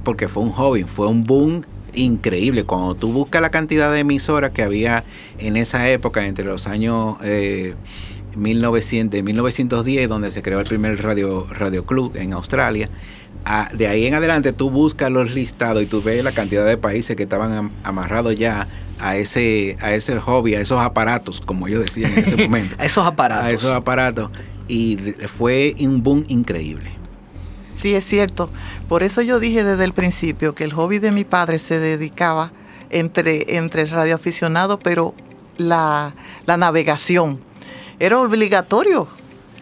porque 0.04 0.28
fue 0.28 0.42
un 0.42 0.52
joven, 0.52 0.86
fue 0.86 1.08
un 1.08 1.24
boom 1.24 1.62
increíble. 1.94 2.64
Cuando 2.64 2.94
tú 2.94 3.12
buscas 3.12 3.42
la 3.42 3.50
cantidad 3.50 3.92
de 3.92 4.00
emisoras 4.00 4.50
que 4.50 4.62
había 4.62 5.04
en 5.38 5.56
esa 5.56 5.88
época, 5.88 6.26
entre 6.26 6.44
los 6.44 6.66
años 6.66 7.16
eh, 7.22 7.74
1900, 8.36 9.10
de 9.12 9.22
1910, 9.22 10.08
donde 10.08 10.30
se 10.30 10.42
creó 10.42 10.60
el 10.60 10.66
primer 10.66 11.02
radio, 11.02 11.46
radio 11.50 11.84
club 11.84 12.16
en 12.16 12.32
Australia. 12.32 12.88
de 13.74 13.86
ahí 13.86 14.06
en 14.06 14.14
adelante 14.14 14.52
tú 14.52 14.70
buscas 14.70 15.10
los 15.10 15.32
listados 15.32 15.82
y 15.82 15.86
tú 15.86 16.02
ves 16.02 16.22
la 16.22 16.32
cantidad 16.32 16.66
de 16.66 16.76
países 16.76 17.16
que 17.16 17.24
estaban 17.24 17.72
amarrados 17.84 18.36
ya 18.36 18.68
a 19.00 19.16
ese, 19.16 19.76
a 19.80 19.92
ese 19.92 20.18
hobby, 20.20 20.54
a 20.54 20.60
esos 20.60 20.80
aparatos, 20.80 21.40
como 21.40 21.68
yo 21.68 21.80
decía 21.80 22.08
en 22.08 22.18
ese 22.18 22.36
momento. 22.48 22.76
a 22.78 22.84
esos 22.84 23.06
aparatos. 23.06 23.44
A 23.44 23.50
esos 23.50 23.72
aparatos. 23.72 24.30
Y 24.68 24.96
fue 25.36 25.74
un 25.80 26.02
boom 26.02 26.24
increíble. 26.28 26.92
Sí, 27.76 27.94
es 27.94 28.04
cierto. 28.04 28.50
Por 28.88 29.02
eso 29.02 29.22
yo 29.22 29.40
dije 29.40 29.64
desde 29.64 29.84
el 29.84 29.94
principio 29.94 30.54
que 30.54 30.64
el 30.64 30.72
hobby 30.72 30.98
de 30.98 31.12
mi 31.12 31.24
padre 31.24 31.58
se 31.58 31.78
dedicaba 31.78 32.52
entre, 32.90 33.56
entre 33.56 33.86
radioaficionado, 33.86 34.78
pero 34.78 35.14
la, 35.56 36.14
la 36.46 36.56
navegación 36.56 37.40
era 38.00 38.18
obligatorio. 38.18 39.06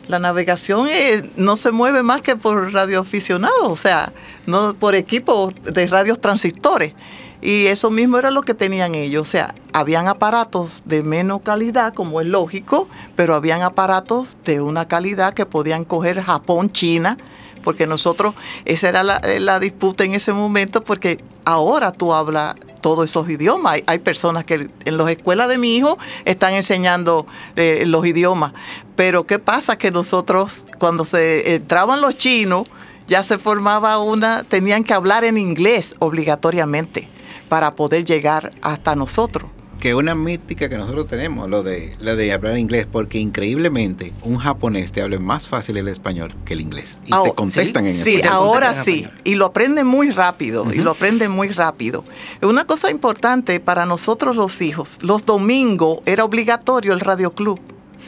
La 0.06 0.18
navegación 0.18 0.88
eh, 0.88 1.30
no 1.36 1.56
se 1.56 1.70
mueve 1.70 2.02
más 2.02 2.22
que 2.22 2.34
por 2.34 2.72
radioaficionados, 2.72 3.64
o 3.64 3.76
sea, 3.76 4.12
no 4.46 4.72
por 4.72 4.94
equipos 4.94 5.52
de 5.62 5.86
radios 5.86 6.18
transistores. 6.18 6.94
Y 7.42 7.66
eso 7.66 7.90
mismo 7.90 8.16
era 8.18 8.30
lo 8.30 8.42
que 8.42 8.54
tenían 8.54 8.94
ellos. 8.94 9.28
O 9.28 9.30
sea, 9.30 9.54
habían 9.72 10.08
aparatos 10.08 10.82
de 10.86 11.02
menos 11.02 11.42
calidad, 11.42 11.92
como 11.92 12.20
es 12.20 12.26
lógico, 12.26 12.88
pero 13.16 13.34
habían 13.34 13.62
aparatos 13.62 14.38
de 14.44 14.60
una 14.60 14.88
calidad 14.88 15.34
que 15.34 15.44
podían 15.44 15.84
coger 15.84 16.22
Japón, 16.22 16.72
China, 16.72 17.18
porque 17.62 17.86
nosotros, 17.86 18.34
esa 18.64 18.88
era 18.88 19.02
la, 19.02 19.20
la 19.40 19.60
disputa 19.60 20.04
en 20.04 20.14
ese 20.14 20.32
momento, 20.32 20.82
porque 20.82 21.22
ahora 21.44 21.92
tú 21.92 22.14
hablas 22.14 22.56
todos 22.80 23.10
esos 23.10 23.28
idiomas. 23.28 23.82
Hay, 23.86 23.98
personas 23.98 24.44
que 24.44 24.68
en 24.84 24.96
las 24.96 25.08
escuelas 25.10 25.48
de 25.48 25.58
mi 25.58 25.76
hijo 25.76 25.98
están 26.24 26.54
enseñando 26.54 27.26
eh, 27.56 27.84
los 27.86 28.06
idiomas. 28.06 28.52
Pero 28.96 29.26
¿qué 29.26 29.38
pasa? 29.38 29.76
Que 29.76 29.90
nosotros, 29.90 30.66
cuando 30.78 31.04
se 31.04 31.54
entraban 31.54 32.00
los 32.00 32.16
chinos, 32.16 32.68
ya 33.06 33.22
se 33.22 33.38
formaba 33.38 33.98
una, 33.98 34.44
tenían 34.44 34.84
que 34.84 34.94
hablar 34.94 35.24
en 35.24 35.38
inglés 35.38 35.96
obligatoriamente 35.98 37.08
para 37.48 37.72
poder 37.72 38.04
llegar 38.04 38.52
hasta 38.62 38.94
nosotros 38.94 39.50
que 39.78 39.94
una 39.94 40.14
mística 40.14 40.68
que 40.68 40.76
nosotros 40.76 41.06
tenemos, 41.06 41.48
lo 41.48 41.62
de, 41.62 41.94
lo 42.00 42.16
de 42.16 42.32
hablar 42.32 42.58
inglés, 42.58 42.86
porque 42.90 43.18
increíblemente 43.18 44.12
un 44.22 44.38
japonés 44.38 44.92
te 44.92 45.02
habla 45.02 45.18
más 45.18 45.46
fácil 45.46 45.76
el 45.76 45.88
español 45.88 46.34
que 46.44 46.54
el 46.54 46.60
inglés. 46.60 46.98
Y 47.04 47.12
te 47.22 47.32
contestan 47.32 47.86
en 47.86 47.96
español. 47.96 48.22
Sí, 48.22 48.28
ahora 48.28 48.84
sí. 48.84 49.06
Y 49.24 49.36
lo 49.36 49.46
aprenden 49.46 49.86
muy 49.86 50.10
rápido. 50.10 50.66
Y 50.72 50.78
lo 50.78 50.92
aprenden 50.92 51.30
muy 51.30 51.48
rápido. 51.48 52.04
Una 52.42 52.64
cosa 52.64 52.90
importante 52.90 53.60
para 53.60 53.86
nosotros 53.86 54.36
los 54.36 54.60
hijos, 54.60 54.98
los 55.02 55.24
domingos 55.24 56.00
era 56.06 56.24
obligatorio 56.24 56.92
el 56.92 57.00
radio 57.00 57.32
club. 57.32 57.60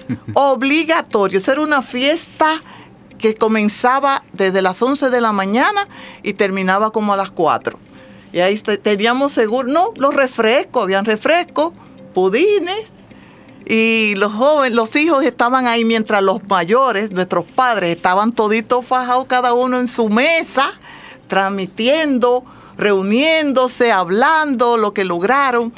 obligatorio. 0.35 1.39
Eso 1.39 1.53
era 1.53 1.62
una 1.62 1.83
fiesta 1.83 2.61
que 3.19 3.35
comenzaba 3.35 4.25
desde 4.33 4.62
las 4.62 4.81
11 4.83 5.11
de 5.11 5.21
la 5.21 5.33
mañana 5.33 5.87
y 6.23 6.33
terminaba 6.33 6.91
como 6.91 7.12
a 7.12 7.17
las 7.17 7.31
4 7.31 7.79
y 8.33 8.41
ahí 8.41 8.57
teníamos 8.59 9.33
seguro, 9.33 9.69
no, 9.69 9.93
los 9.97 10.15
refrescos, 10.15 10.85
habían 10.85 11.05
refrescos, 11.05 11.73
pudines, 12.15 12.87
y 13.67 14.15
los 14.17 14.33
jóvenes, 14.33 14.75
los 14.75 14.97
hijos 14.97 15.25
estaban 15.25 15.69
ahí 15.69 15.85
mientras 15.85 16.23
los 16.23 16.43
mayores, 16.49 17.11
nuestros 17.13 17.45
padres, 17.45 17.97
estaban 17.97 18.33
toditos 18.33 18.85
fajados 18.85 19.27
cada 19.27 19.53
uno 19.53 19.79
en 19.79 19.87
su 19.87 20.09
mesa, 20.09 20.73
transmitiendo, 21.29 22.45
reuniéndose, 22.77 23.93
hablando 23.93 24.77
lo 24.77 24.93
que 24.93 25.05
lograron, 25.05 25.73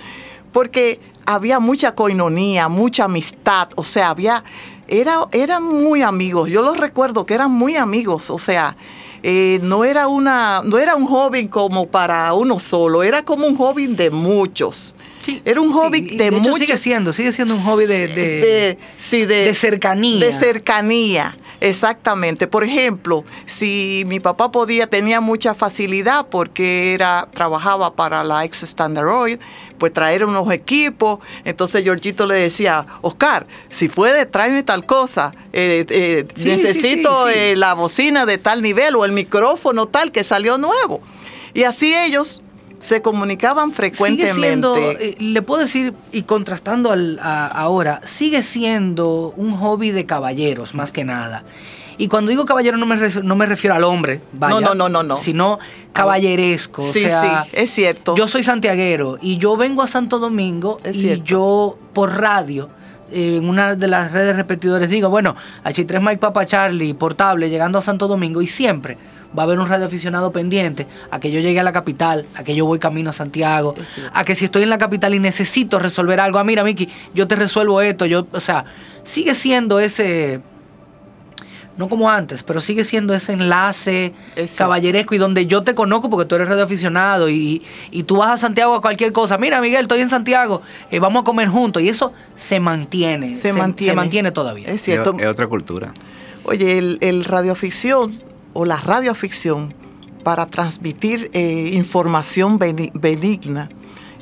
porque 0.52 1.00
había 1.26 1.60
mucha 1.60 1.94
coinonía, 1.94 2.68
mucha 2.68 3.04
amistad, 3.04 3.68
o 3.76 3.84
sea, 3.84 4.10
había, 4.10 4.42
era, 4.88 5.26
eran 5.32 5.62
muy 5.62 6.02
amigos, 6.02 6.48
yo 6.48 6.62
los 6.62 6.78
recuerdo 6.78 7.26
que 7.26 7.34
eran 7.34 7.50
muy 7.50 7.76
amigos, 7.76 8.30
o 8.30 8.38
sea, 8.38 8.76
eh, 9.22 9.60
no 9.62 9.84
era 9.84 10.08
una, 10.08 10.62
no 10.64 10.78
era 10.78 10.96
un 10.96 11.06
hobby 11.06 11.48
como 11.48 11.86
para 11.86 12.32
uno 12.34 12.58
solo, 12.58 13.02
era 13.02 13.24
como 13.24 13.46
un 13.46 13.56
hobby 13.56 13.86
de 13.86 14.10
muchos. 14.10 14.96
era 15.44 15.60
un 15.60 15.72
hobby 15.72 16.16
de, 16.16 16.30
muchos. 16.30 16.58
Sigue 16.58 16.76
siendo, 16.76 17.12
sigue 17.12 17.32
siendo 17.32 17.54
un 17.54 17.62
hobby 17.62 17.86
de, 17.86 18.08
de, 18.08 19.54
cercanía. 19.54 20.26
De 20.26 20.32
cercanía. 20.32 21.36
Exactamente. 21.62 22.48
Por 22.48 22.64
ejemplo, 22.64 23.24
si 23.46 24.02
mi 24.08 24.18
papá 24.18 24.50
podía, 24.50 24.88
tenía 24.88 25.20
mucha 25.20 25.54
facilidad 25.54 26.26
porque 26.28 26.92
era, 26.92 27.28
trabajaba 27.32 27.94
para 27.94 28.24
la 28.24 28.44
ex 28.44 28.64
Standard 28.64 29.06
Oil, 29.06 29.38
pues 29.78 29.92
traer 29.92 30.24
unos 30.24 30.50
equipos. 30.50 31.20
Entonces 31.44 31.84
Georgito 31.84 32.26
le 32.26 32.34
decía, 32.34 32.84
Oscar, 33.00 33.46
si 33.68 33.88
puede, 33.88 34.26
tráeme 34.26 34.64
tal 34.64 34.84
cosa. 34.86 35.36
Eh, 35.52 35.86
eh, 35.88 36.26
necesito 36.44 37.28
eh, 37.28 37.54
la 37.54 37.74
bocina 37.74 38.26
de 38.26 38.38
tal 38.38 38.60
nivel 38.60 38.96
o 38.96 39.04
el 39.04 39.12
micrófono 39.12 39.86
tal 39.86 40.10
que 40.10 40.24
salió 40.24 40.58
nuevo. 40.58 41.00
Y 41.54 41.62
así 41.62 41.94
ellos 41.94 42.42
se 42.82 43.00
comunicaban 43.00 43.70
frecuentemente. 43.70 45.16
le 45.20 45.42
puedo 45.42 45.62
decir, 45.62 45.94
y 46.10 46.22
contrastando 46.22 46.90
al, 46.90 47.20
ahora, 47.22 48.00
sigue 48.04 48.42
siendo 48.42 49.32
un 49.36 49.56
hobby 49.56 49.92
de 49.92 50.04
caballeros, 50.04 50.74
más 50.74 50.92
que 50.92 51.04
nada. 51.04 51.44
Y 51.96 52.08
cuando 52.08 52.30
digo 52.30 52.44
caballero 52.44 52.78
no 52.78 52.86
me, 52.86 52.96
no 53.22 53.36
me 53.36 53.46
refiero 53.46 53.76
al 53.76 53.84
hombre, 53.84 54.20
vaya, 54.32 54.58
no, 54.58 54.74
no, 54.74 54.88
no, 54.88 55.04
no, 55.04 55.16
sino 55.16 55.60
caballeresco. 55.92 56.82
Sí, 56.82 57.04
sí, 57.04 57.26
es 57.52 57.70
cierto. 57.70 58.16
Yo 58.16 58.26
soy 58.26 58.42
santiaguero 58.42 59.16
y 59.22 59.36
yo 59.36 59.56
vengo 59.56 59.82
a 59.82 59.86
Santo 59.86 60.18
Domingo 60.18 60.80
y 60.92 61.22
yo 61.22 61.78
por 61.92 62.18
radio 62.18 62.68
en 63.12 63.48
una 63.48 63.76
de 63.76 63.86
las 63.86 64.10
redes 64.10 64.34
repetidores 64.34 64.88
digo, 64.90 65.08
bueno, 65.08 65.36
H3 65.64 66.00
Mike 66.00 66.18
Papa 66.18 66.46
Charlie, 66.46 66.94
portable, 66.94 67.48
llegando 67.48 67.78
a 67.78 67.82
Santo 67.82 68.08
Domingo 68.08 68.42
y 68.42 68.48
siempre 68.48 68.96
va 69.36 69.42
a 69.42 69.46
haber 69.46 69.58
un 69.58 69.68
radioaficionado 69.68 70.32
pendiente 70.32 70.86
a 71.10 71.20
que 71.20 71.30
yo 71.30 71.40
llegue 71.40 71.60
a 71.60 71.62
la 71.62 71.72
capital, 71.72 72.26
a 72.34 72.44
que 72.44 72.54
yo 72.54 72.66
voy 72.66 72.78
camino 72.78 73.10
a 73.10 73.12
Santiago, 73.12 73.74
a 74.12 74.24
que 74.24 74.34
si 74.34 74.46
estoy 74.46 74.62
en 74.62 74.70
la 74.70 74.78
capital 74.78 75.14
y 75.14 75.18
necesito 75.18 75.78
resolver 75.78 76.20
algo, 76.20 76.38
ah, 76.38 76.44
mira, 76.44 76.64
Miki, 76.64 76.88
yo 77.14 77.26
te 77.26 77.36
resuelvo 77.36 77.80
esto, 77.80 78.06
yo, 78.06 78.26
o 78.32 78.40
sea, 78.40 78.64
sigue 79.04 79.34
siendo 79.34 79.80
ese 79.80 80.40
no 81.76 81.88
como 81.88 82.10
antes, 82.10 82.42
pero 82.42 82.60
sigue 82.60 82.84
siendo 82.84 83.14
ese 83.14 83.32
enlace 83.32 84.12
caballeresco 84.56 85.14
y 85.14 85.18
donde 85.18 85.46
yo 85.46 85.62
te 85.62 85.74
conozco 85.74 86.10
porque 86.10 86.28
tú 86.28 86.34
eres 86.34 86.48
radioaficionado 86.48 87.30
y, 87.30 87.62
y 87.90 88.02
tú 88.02 88.18
vas 88.18 88.30
a 88.30 88.36
Santiago 88.36 88.74
a 88.74 88.80
cualquier 88.82 89.12
cosa. 89.12 89.38
Mira, 89.38 89.60
Miguel, 89.60 89.82
estoy 89.82 90.02
en 90.02 90.10
Santiago, 90.10 90.62
eh, 90.90 90.98
vamos 90.98 91.22
a 91.22 91.24
comer 91.24 91.48
juntos 91.48 91.82
y 91.82 91.88
eso 91.88 92.12
se 92.36 92.60
mantiene. 92.60 93.36
Se, 93.36 93.52
mantiene. 93.52 93.92
Se 93.92 93.96
mantiene 93.96 94.32
todavía. 94.32 94.68
Es 94.68 94.82
cierto. 94.82 95.14
Es, 95.18 95.26
otra 95.26 95.46
cultura. 95.46 95.94
Oye, 96.44 96.78
el, 96.78 96.98
el 97.00 97.24
radioficción 97.24 98.20
o 98.52 98.64
la 98.64 98.76
radioficción 98.76 99.74
para 100.22 100.46
transmitir 100.46 101.30
eh, 101.32 101.70
información 101.72 102.58
benigna 102.58 103.68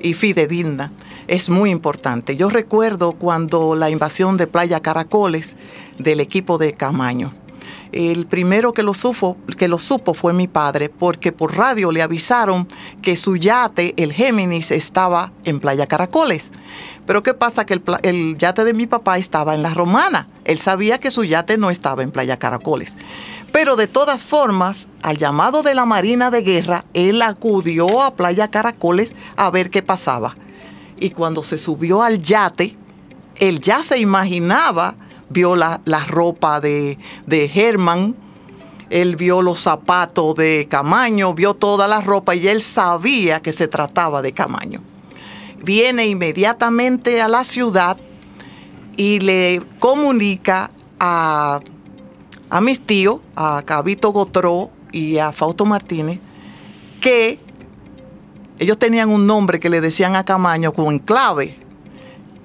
y 0.01 0.15
fidedigna 0.15 0.93
es 1.31 1.49
muy 1.49 1.71
importante. 1.71 2.37
Yo 2.37 2.51
recuerdo 2.51 3.13
cuando 3.13 3.77
la 3.77 3.89
invasión 3.89 4.37
de 4.37 4.47
Playa 4.49 4.81
Caracoles 4.81 5.55
del 5.99 6.21
equipo 6.21 6.59
de 6.59 6.73
Camaño. 6.73 7.33
El 7.93 8.27
primero 8.27 8.73
que 8.73 8.83
lo, 8.83 8.95
supo, 8.95 9.37
que 9.59 9.69
lo 9.69 9.79
supo 9.79 10.15
fue 10.15 10.33
mi 10.33 10.47
padre, 10.49 10.89
porque 10.89 11.33
por 11.33 11.57
radio 11.57 11.91
le 11.91 12.03
avisaron 12.03 12.69
que 13.03 13.17
su 13.17 13.37
yate, 13.37 13.95
el 13.97 14.13
Géminis, 14.13 14.71
estaba 14.71 15.33
en 15.45 15.61
Playa 15.61 15.87
Caracoles. 15.87 16.53
Pero 17.07 17.23
¿qué 17.23 17.35
pasa? 17.35 17.67
Que 17.67 17.75
el, 17.75 17.83
el, 18.03 18.37
yate 18.37 18.65
de 18.65 18.75
mi 18.75 18.87
papá 18.87 19.19
estaba 19.19 19.55
en 19.55 19.63
la 19.63 19.75
Romana. 19.75 20.29
Él 20.45 20.61
sabía 20.61 20.99
que 20.99 21.11
su 21.11 21.25
yate 21.25 21.59
no 21.59 21.71
estaba 21.71 22.03
en 22.03 22.13
Playa 22.13 22.39
Caracoles. 22.39 22.97
Pero 23.53 23.75
de 23.77 23.89
todas 23.89 24.25
formas, 24.25 24.89
al 25.03 25.17
llamado 25.17 25.63
de 25.63 25.75
la 25.75 25.85
Marina 25.85 26.31
de 26.31 26.43
Guerra, 26.43 26.85
él 26.95 27.21
acudió 27.21 28.03
a 28.03 28.15
Playa 28.15 28.49
Caracoles 28.49 29.15
a 29.37 29.51
ver 29.51 29.71
qué 29.71 29.83
pasaba. 29.83 30.37
Y 30.99 31.11
cuando 31.11 31.43
se 31.43 31.59
subió 31.59 32.03
al 32.03 32.23
yate, 32.23 32.77
él 33.37 33.61
ya 33.61 33.83
se 33.83 33.99
imaginaba, 33.99 34.95
vio 35.29 35.57
la, 35.57 35.81
ropa 36.07 36.61
de, 36.61 36.99
de 37.27 37.51
Herman, 37.53 38.15
él 38.91 39.17
vio 39.17 39.43
los 39.43 39.61
zapatos 39.61 40.35
de 40.37 40.67
Camaño, 40.69 41.35
vio 41.35 41.55
toda 41.55 41.89
la 41.89 42.01
ropa 42.01 42.35
y 42.35 42.47
él 42.49 42.61
sabía 42.63 43.41
que 43.41 43.53
se 43.53 43.67
trataba 43.67 44.23
de 44.23 44.33
Camaño. 44.33 44.81
Viene 45.63 46.07
inmediatamente 46.07 47.21
a 47.21 47.29
la 47.29 47.45
ciudad 47.45 47.97
y 48.97 49.21
le 49.21 49.63
comunica 49.79 50.71
a 50.99 51.61
a 52.51 52.61
mis 52.61 52.81
tíos, 52.81 53.21
a 53.37 53.63
Cabito 53.65 54.11
Gotró 54.11 54.71
y 54.93 55.19
a 55.19 55.33
Fausto 55.33 55.65
Martínez, 55.65 56.19
que 57.01 57.39
ellos 58.59 58.79
tenían 58.79 59.09
un 59.09 59.27
nombre 59.27 59.61
que 59.61 59.71
le 59.71 59.81
decían 59.81 60.17
a 60.17 60.25
Camaño 60.25 60.73
con 60.73 60.99
clave, 60.99 61.55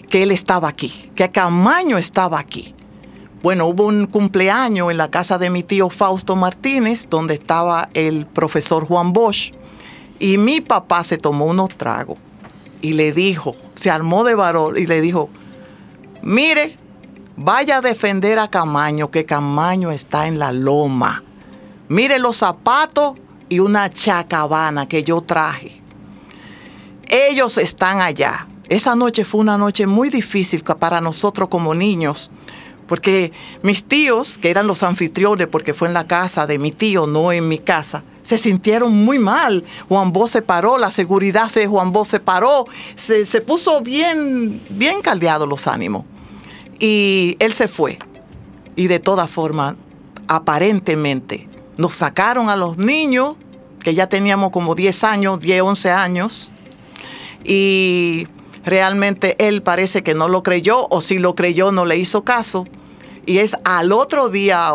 que 0.09 0.23
él 0.23 0.31
estaba 0.31 0.69
aquí, 0.69 1.11
que 1.15 1.29
Camaño 1.31 1.97
estaba 1.97 2.39
aquí. 2.39 2.73
Bueno, 3.41 3.65
hubo 3.65 3.87
un 3.87 4.05
cumpleaños 4.05 4.91
en 4.91 4.97
la 4.97 5.11
casa 5.11 5.37
de 5.37 5.49
mi 5.49 5.63
tío 5.63 5.89
Fausto 5.89 6.35
Martínez, 6.35 7.07
donde 7.09 7.33
estaba 7.33 7.89
el 7.93 8.25
profesor 8.27 8.85
Juan 8.85 9.11
Bosch, 9.11 9.53
y 10.19 10.37
mi 10.37 10.61
papá 10.61 11.03
se 11.03 11.17
tomó 11.17 11.45
unos 11.45 11.69
tragos 11.75 12.17
y 12.81 12.93
le 12.93 13.11
dijo, 13.11 13.55
se 13.75 13.89
armó 13.89 14.23
de 14.23 14.35
varón 14.35 14.77
y 14.77 14.85
le 14.85 15.01
dijo, 15.01 15.29
mire, 16.21 16.77
Vaya 17.37 17.77
a 17.77 17.81
defender 17.81 18.39
a 18.39 18.47
Camaño, 18.47 19.11
que 19.11 19.25
Camaño 19.25 19.91
está 19.91 20.27
en 20.27 20.39
la 20.39 20.53
loma. 20.53 21.21
Mire 21.89 22.17
los 22.17 22.37
zapatos 22.37 23.15
y 23.49 23.59
una 23.59 23.91
chacabana 23.91 24.87
que 24.87 25.03
yo 25.03 25.19
traje. 25.21 25.81
Ellos 27.09 27.57
están 27.57 27.99
allá. 27.99 28.47
Esa 28.69 28.95
noche 28.95 29.25
fue 29.25 29.41
una 29.41 29.57
noche 29.57 29.85
muy 29.85 30.09
difícil 30.09 30.63
para 30.63 31.01
nosotros 31.01 31.49
como 31.49 31.75
niños, 31.75 32.31
porque 32.87 33.33
mis 33.61 33.83
tíos, 33.83 34.37
que 34.37 34.49
eran 34.49 34.65
los 34.65 34.81
anfitriones, 34.81 35.47
porque 35.47 35.73
fue 35.73 35.89
en 35.89 35.93
la 35.93 36.07
casa 36.07 36.47
de 36.47 36.57
mi 36.57 36.71
tío, 36.71 37.05
no 37.05 37.33
en 37.33 37.49
mi 37.49 37.59
casa, 37.59 38.03
se 38.23 38.37
sintieron 38.37 38.93
muy 38.93 39.19
mal. 39.19 39.65
Juan 39.89 40.13
Bo 40.13 40.27
se 40.27 40.41
paró, 40.41 40.77
la 40.77 40.89
seguridad 40.89 41.51
de 41.51 41.67
Juan 41.67 41.91
Bo 41.91 42.05
se 42.05 42.21
paró, 42.21 42.65
se, 42.95 43.25
se 43.25 43.41
puso 43.41 43.81
bien, 43.81 44.61
bien 44.69 45.01
caldeado 45.01 45.45
los 45.45 45.67
ánimos. 45.67 46.05
Y 46.79 47.37
él 47.39 47.53
se 47.53 47.67
fue. 47.67 47.97
Y 48.75 48.87
de 48.87 48.99
todas 48.99 49.29
formas, 49.29 49.75
aparentemente, 50.27 51.47
nos 51.77 51.95
sacaron 51.95 52.49
a 52.49 52.55
los 52.55 52.77
niños, 52.77 53.35
que 53.79 53.93
ya 53.93 54.07
teníamos 54.07 54.51
como 54.51 54.75
10 54.75 55.03
años, 55.03 55.39
10, 55.39 55.61
11 55.61 55.91
años, 55.91 56.51
y 57.43 58.27
realmente 58.65 59.35
él 59.37 59.61
parece 59.61 60.03
que 60.03 60.15
no 60.15 60.27
lo 60.27 60.43
creyó, 60.43 60.87
o 60.89 61.01
si 61.01 61.19
lo 61.19 61.35
creyó 61.35 61.71
no 61.71 61.85
le 61.85 61.97
hizo 61.97 62.23
caso. 62.23 62.65
Y 63.25 63.37
es 63.37 63.55
al 63.63 63.91
otro 63.91 64.29
día, 64.29 64.71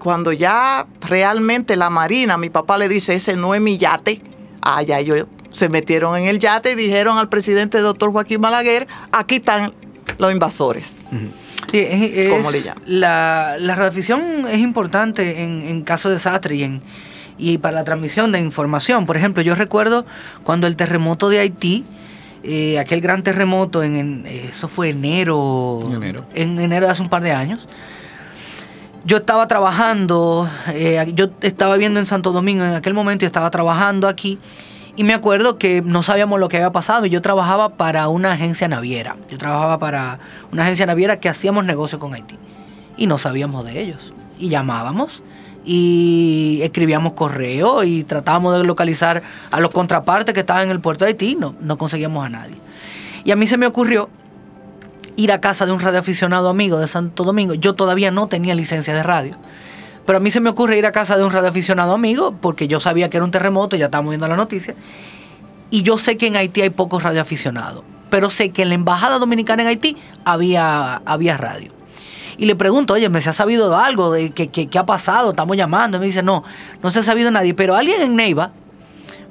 cuando 0.00 0.32
ya 0.32 0.86
realmente 1.00 1.76
la 1.76 1.90
Marina, 1.90 2.38
mi 2.38 2.50
papá 2.50 2.78
le 2.78 2.88
dice, 2.88 3.14
ese 3.14 3.36
no 3.36 3.54
es 3.54 3.60
mi 3.60 3.78
yate, 3.78 4.22
allá 4.62 4.98
ellos 4.98 5.26
se 5.52 5.68
metieron 5.68 6.16
en 6.16 6.24
el 6.24 6.38
yate 6.38 6.72
y 6.72 6.74
dijeron 6.74 7.16
al 7.16 7.28
presidente 7.28 7.78
doctor 7.78 8.12
Joaquín 8.12 8.40
Malaguer, 8.40 8.88
aquí 9.12 9.36
están 9.36 9.72
los 10.18 10.32
invasores. 10.32 10.98
La, 12.86 13.56
la 13.58 13.74
radioficción 13.74 14.46
es 14.50 14.58
importante 14.58 15.42
en, 15.42 15.82
caso 15.82 16.08
de 16.08 16.16
desastre 16.16 16.56
y, 16.56 16.62
en, 16.62 16.82
y 17.38 17.58
para 17.58 17.76
la 17.76 17.84
transmisión 17.84 18.32
de 18.32 18.40
información. 18.40 19.06
Por 19.06 19.16
ejemplo, 19.16 19.42
yo 19.42 19.54
recuerdo 19.54 20.06
cuando 20.42 20.66
el 20.66 20.76
terremoto 20.76 21.28
de 21.28 21.40
Haití, 21.40 21.84
eh, 22.42 22.78
aquel 22.78 23.00
gran 23.00 23.22
terremoto 23.22 23.82
en, 23.82 24.26
eso 24.26 24.68
fue 24.68 24.90
enero, 24.90 25.80
enero, 25.94 26.26
en 26.34 26.60
enero 26.60 26.86
de 26.86 26.92
hace 26.92 27.02
un 27.02 27.08
par 27.08 27.22
de 27.22 27.32
años. 27.32 27.66
Yo 29.06 29.18
estaba 29.18 29.48
trabajando, 29.48 30.48
eh, 30.68 31.12
yo 31.14 31.28
estaba 31.42 31.76
viendo 31.76 32.00
en 32.00 32.06
Santo 32.06 32.32
Domingo 32.32 32.64
en 32.64 32.74
aquel 32.74 32.94
momento 32.94 33.24
y 33.24 33.26
estaba 33.26 33.50
trabajando 33.50 34.08
aquí 34.08 34.38
y 34.96 35.04
me 35.04 35.14
acuerdo 35.14 35.58
que 35.58 35.82
no 35.82 36.02
sabíamos 36.02 36.38
lo 36.38 36.48
que 36.48 36.58
había 36.58 36.70
pasado 36.70 37.06
y 37.06 37.10
yo 37.10 37.20
trabajaba 37.20 37.70
para 37.70 38.08
una 38.08 38.32
agencia 38.32 38.68
naviera. 38.68 39.16
Yo 39.28 39.38
trabajaba 39.38 39.78
para 39.78 40.20
una 40.52 40.62
agencia 40.62 40.86
naviera 40.86 41.18
que 41.18 41.28
hacíamos 41.28 41.64
negocio 41.64 41.98
con 41.98 42.14
Haití. 42.14 42.38
Y 42.96 43.06
no 43.08 43.18
sabíamos 43.18 43.64
de 43.64 43.80
ellos. 43.80 44.12
Y 44.38 44.48
llamábamos 44.50 45.22
y 45.64 46.60
escribíamos 46.62 47.14
correo 47.14 47.82
y 47.82 48.04
tratábamos 48.04 48.56
de 48.56 48.64
localizar 48.64 49.22
a 49.50 49.60
los 49.60 49.70
contrapartes 49.72 50.32
que 50.32 50.40
estaban 50.40 50.64
en 50.64 50.70
el 50.70 50.80
puerto 50.80 51.04
de 51.04 51.10
Haití. 51.10 51.34
No, 51.34 51.56
no 51.60 51.76
conseguíamos 51.76 52.24
a 52.24 52.28
nadie. 52.28 52.56
Y 53.24 53.32
a 53.32 53.36
mí 53.36 53.48
se 53.48 53.56
me 53.56 53.66
ocurrió 53.66 54.08
ir 55.16 55.32
a 55.32 55.40
casa 55.40 55.66
de 55.66 55.72
un 55.72 55.80
radioaficionado 55.80 56.48
amigo 56.48 56.78
de 56.78 56.86
Santo 56.86 57.24
Domingo. 57.24 57.54
Yo 57.54 57.74
todavía 57.74 58.12
no 58.12 58.28
tenía 58.28 58.54
licencia 58.54 58.94
de 58.94 59.02
radio. 59.02 59.36
Pero 60.06 60.18
a 60.18 60.20
mí 60.20 60.30
se 60.30 60.40
me 60.40 60.50
ocurre 60.50 60.76
ir 60.76 60.86
a 60.86 60.92
casa 60.92 61.16
de 61.16 61.24
un 61.24 61.30
radioaficionado 61.30 61.92
amigo, 61.92 62.34
porque 62.40 62.68
yo 62.68 62.80
sabía 62.80 63.08
que 63.08 63.16
era 63.16 63.24
un 63.24 63.30
terremoto, 63.30 63.76
ya 63.76 63.86
estábamos 63.86 64.10
viendo 64.10 64.28
la 64.28 64.36
noticia. 64.36 64.74
Y 65.70 65.82
yo 65.82 65.98
sé 65.98 66.16
que 66.16 66.26
en 66.26 66.36
Haití 66.36 66.62
hay 66.62 66.70
pocos 66.70 67.02
radioaficionados. 67.02 67.84
Pero 68.10 68.30
sé 68.30 68.50
que 68.50 68.62
en 68.62 68.68
la 68.68 68.74
embajada 68.74 69.18
dominicana 69.18 69.62
en 69.62 69.68
Haití 69.68 69.96
había, 70.24 70.96
había 71.06 71.36
radio. 71.36 71.72
Y 72.36 72.46
le 72.46 72.56
pregunto, 72.56 72.94
oye, 72.94 73.08
¿me 73.08 73.20
se 73.20 73.30
ha 73.30 73.32
sabido 73.32 73.76
algo? 73.76 74.12
de 74.12 74.30
¿Qué, 74.30 74.78
ha 74.78 74.86
pasado? 74.86 75.30
Estamos 75.30 75.56
llamando. 75.56 75.96
Y 75.96 76.00
me 76.00 76.06
dice, 76.06 76.22
no, 76.22 76.44
no 76.82 76.90
se 76.90 77.00
ha 77.00 77.02
sabido 77.02 77.30
nadie. 77.30 77.54
Pero 77.54 77.74
alguien 77.74 78.02
en 78.02 78.16
Neiva 78.16 78.52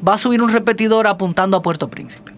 va 0.05 0.13
a 0.15 0.17
subir 0.17 0.41
un 0.41 0.49
repetidor 0.49 1.07
apuntando 1.07 1.57
a 1.57 1.61
Puerto 1.61 1.89
Príncipe. 1.89 2.33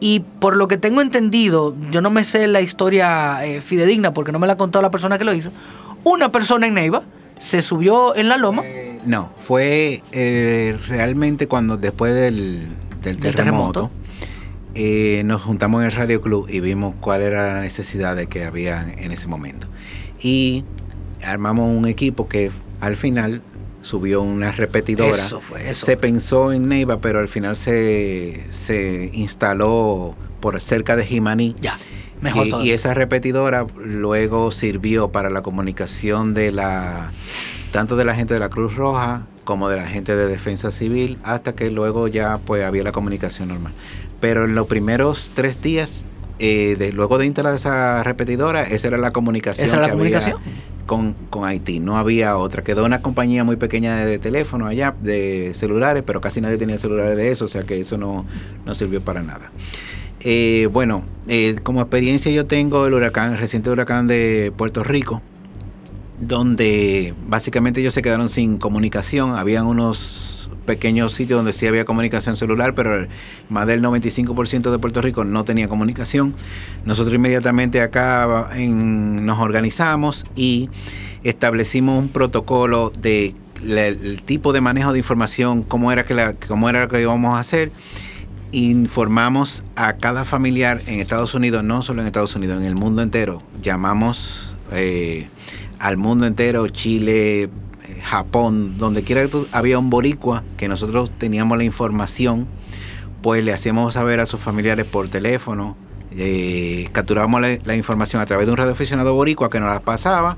Y 0.00 0.20
por 0.20 0.56
lo 0.56 0.66
que 0.66 0.78
tengo 0.78 1.02
entendido, 1.02 1.74
yo 1.90 2.00
no 2.00 2.10
me 2.10 2.24
sé 2.24 2.46
la 2.46 2.62
historia 2.62 3.44
eh, 3.44 3.60
fidedigna 3.60 4.14
porque 4.14 4.32
no 4.32 4.38
me 4.38 4.46
la 4.46 4.54
ha 4.54 4.56
contado 4.56 4.82
la 4.82 4.90
persona 4.90 5.18
que 5.18 5.24
lo 5.24 5.34
hizo. 5.34 5.50
Una 6.04 6.30
persona 6.30 6.66
en 6.66 6.74
Neiva 6.74 7.02
¿Se 7.40 7.62
subió 7.62 8.14
en 8.14 8.28
la 8.28 8.36
loma? 8.36 8.62
no, 9.06 9.32
fue 9.46 10.02
eh, 10.12 10.76
realmente 10.88 11.48
cuando 11.48 11.78
después 11.78 12.14
del, 12.14 12.68
del 13.02 13.16
terremoto, 13.16 13.90
eh, 14.74 15.22
nos 15.24 15.40
juntamos 15.40 15.80
en 15.80 15.86
el 15.86 15.92
Radio 15.92 16.20
Club 16.20 16.46
y 16.50 16.60
vimos 16.60 16.94
cuál 17.00 17.22
era 17.22 17.54
la 17.54 17.60
necesidad 17.62 18.14
de 18.14 18.26
que 18.26 18.44
había 18.44 18.92
en 18.92 19.10
ese 19.10 19.26
momento. 19.26 19.68
Y 20.20 20.64
armamos 21.24 21.66
un 21.74 21.86
equipo 21.86 22.28
que 22.28 22.50
al 22.80 22.96
final 22.96 23.40
subió 23.80 24.20
una 24.20 24.52
repetidora. 24.52 25.16
Eso 25.16 25.40
fue, 25.40 25.62
eso 25.62 25.86
se 25.86 25.96
fue. 25.96 25.96
pensó 25.96 26.52
en 26.52 26.68
Neiva, 26.68 27.00
pero 27.00 27.20
al 27.20 27.28
final 27.28 27.56
se, 27.56 28.44
se 28.50 29.08
instaló 29.14 30.14
por 30.40 30.60
cerca 30.60 30.94
de 30.94 31.06
Jimaní. 31.06 31.56
Ya, 31.58 31.78
mejor 32.20 32.46
y, 32.62 32.70
esa 32.70 32.94
repetidora 32.94 33.66
luego 33.76 34.50
sirvió 34.50 35.08
para 35.08 35.30
la 35.30 35.42
comunicación 35.42 36.34
de 36.34 36.52
la 36.52 37.12
tanto 37.72 37.96
de 37.96 38.04
la 38.04 38.14
gente 38.14 38.34
de 38.34 38.40
la 38.40 38.48
Cruz 38.48 38.74
Roja 38.74 39.22
como 39.44 39.68
de 39.68 39.76
la 39.76 39.86
gente 39.86 40.14
de 40.14 40.28
Defensa 40.28 40.70
Civil, 40.70 41.18
hasta 41.24 41.54
que 41.54 41.70
luego 41.70 42.08
ya 42.08 42.38
pues 42.38 42.64
había 42.64 42.84
la 42.84 42.92
comunicación 42.92 43.48
normal. 43.48 43.72
Pero 44.20 44.44
en 44.44 44.54
los 44.54 44.66
primeros 44.66 45.30
tres 45.34 45.62
días, 45.62 46.04
eh, 46.38 46.76
de, 46.78 46.92
luego 46.92 47.18
de 47.18 47.26
instalar 47.26 47.54
esa 47.54 48.02
repetidora, 48.02 48.62
esa 48.62 48.88
era 48.88 48.98
la 48.98 49.12
comunicación. 49.12 49.66
¿Esa 49.66 49.76
era 49.76 49.88
la 49.88 49.94
que 49.94 50.16
había 50.16 50.36
con 51.30 51.44
Haití, 51.44 51.78
no 51.78 51.96
había 51.96 52.36
otra. 52.36 52.64
Quedó 52.64 52.84
una 52.84 53.00
compañía 53.00 53.44
muy 53.44 53.56
pequeña 53.56 53.96
de, 53.96 54.06
de 54.06 54.18
teléfono 54.18 54.66
allá, 54.66 54.94
de 55.00 55.52
celulares, 55.54 56.02
pero 56.04 56.20
casi 56.20 56.40
nadie 56.40 56.56
tenía 56.56 56.78
celulares 56.78 57.16
de 57.16 57.30
eso, 57.30 57.44
o 57.44 57.48
sea 57.48 57.62
que 57.62 57.78
eso 57.78 57.96
no, 57.96 58.24
no 58.66 58.74
sirvió 58.74 59.00
para 59.00 59.22
nada. 59.22 59.52
Eh, 60.22 60.68
bueno, 60.70 61.02
eh, 61.28 61.56
como 61.62 61.80
experiencia 61.80 62.30
yo 62.30 62.46
tengo 62.46 62.86
el 62.86 62.94
huracán, 62.94 63.32
el 63.32 63.38
reciente 63.38 63.70
huracán 63.70 64.06
de 64.06 64.52
Puerto 64.54 64.84
Rico, 64.84 65.22
donde 66.18 67.14
básicamente 67.26 67.80
ellos 67.80 67.94
se 67.94 68.02
quedaron 68.02 68.28
sin 68.28 68.58
comunicación. 68.58 69.34
Habían 69.36 69.66
unos 69.66 70.50
pequeños 70.66 71.14
sitios 71.14 71.38
donde 71.38 71.54
sí 71.54 71.66
había 71.66 71.86
comunicación 71.86 72.36
celular, 72.36 72.74
pero 72.74 73.06
más 73.48 73.66
del 73.66 73.82
95% 73.82 74.70
de 74.70 74.78
Puerto 74.78 75.00
Rico 75.00 75.24
no 75.24 75.44
tenía 75.44 75.68
comunicación. 75.68 76.34
Nosotros 76.84 77.14
inmediatamente 77.14 77.80
acá 77.80 78.50
nos 78.58 79.38
organizamos 79.38 80.26
y 80.36 80.68
establecimos 81.24 81.98
un 81.98 82.08
protocolo 82.10 82.92
de 83.00 83.34
tipo 84.26 84.52
de 84.52 84.60
manejo 84.60 84.92
de 84.92 84.98
información, 84.98 85.62
cómo 85.62 85.92
era 85.92 86.04
que 86.04 86.34
cómo 86.46 86.68
era 86.68 86.88
que 86.88 87.00
íbamos 87.00 87.36
a 87.36 87.40
hacer 87.40 87.72
informamos 88.52 89.62
a 89.76 89.94
cada 89.94 90.24
familiar 90.24 90.82
en 90.86 91.00
Estados 91.00 91.34
Unidos, 91.34 91.64
no 91.64 91.82
solo 91.82 92.00
en 92.00 92.06
Estados 92.06 92.34
Unidos, 92.34 92.58
en 92.58 92.64
el 92.64 92.74
mundo 92.74 93.02
entero. 93.02 93.42
Llamamos 93.62 94.54
eh, 94.72 95.28
al 95.78 95.96
mundo 95.96 96.26
entero, 96.26 96.68
Chile, 96.68 97.50
Japón, 98.02 98.78
donde 98.78 99.02
quiera 99.02 99.26
que 99.26 99.46
había 99.52 99.78
un 99.78 99.90
boricua, 99.90 100.42
que 100.56 100.68
nosotros 100.68 101.10
teníamos 101.18 101.58
la 101.58 101.64
información, 101.64 102.46
pues 103.22 103.44
le 103.44 103.52
hacíamos 103.52 103.94
saber 103.94 104.20
a 104.20 104.26
sus 104.26 104.40
familiares 104.40 104.86
por 104.86 105.08
teléfono, 105.08 105.76
eh, 106.16 106.88
capturábamos 106.92 107.40
la, 107.40 107.58
la 107.64 107.76
información 107.76 108.20
a 108.20 108.26
través 108.26 108.46
de 108.46 108.52
un 108.52 108.58
radioaficionado 108.58 109.14
boricua 109.14 109.48
que 109.48 109.60
nos 109.60 109.72
la 109.72 109.80
pasaba 109.80 110.36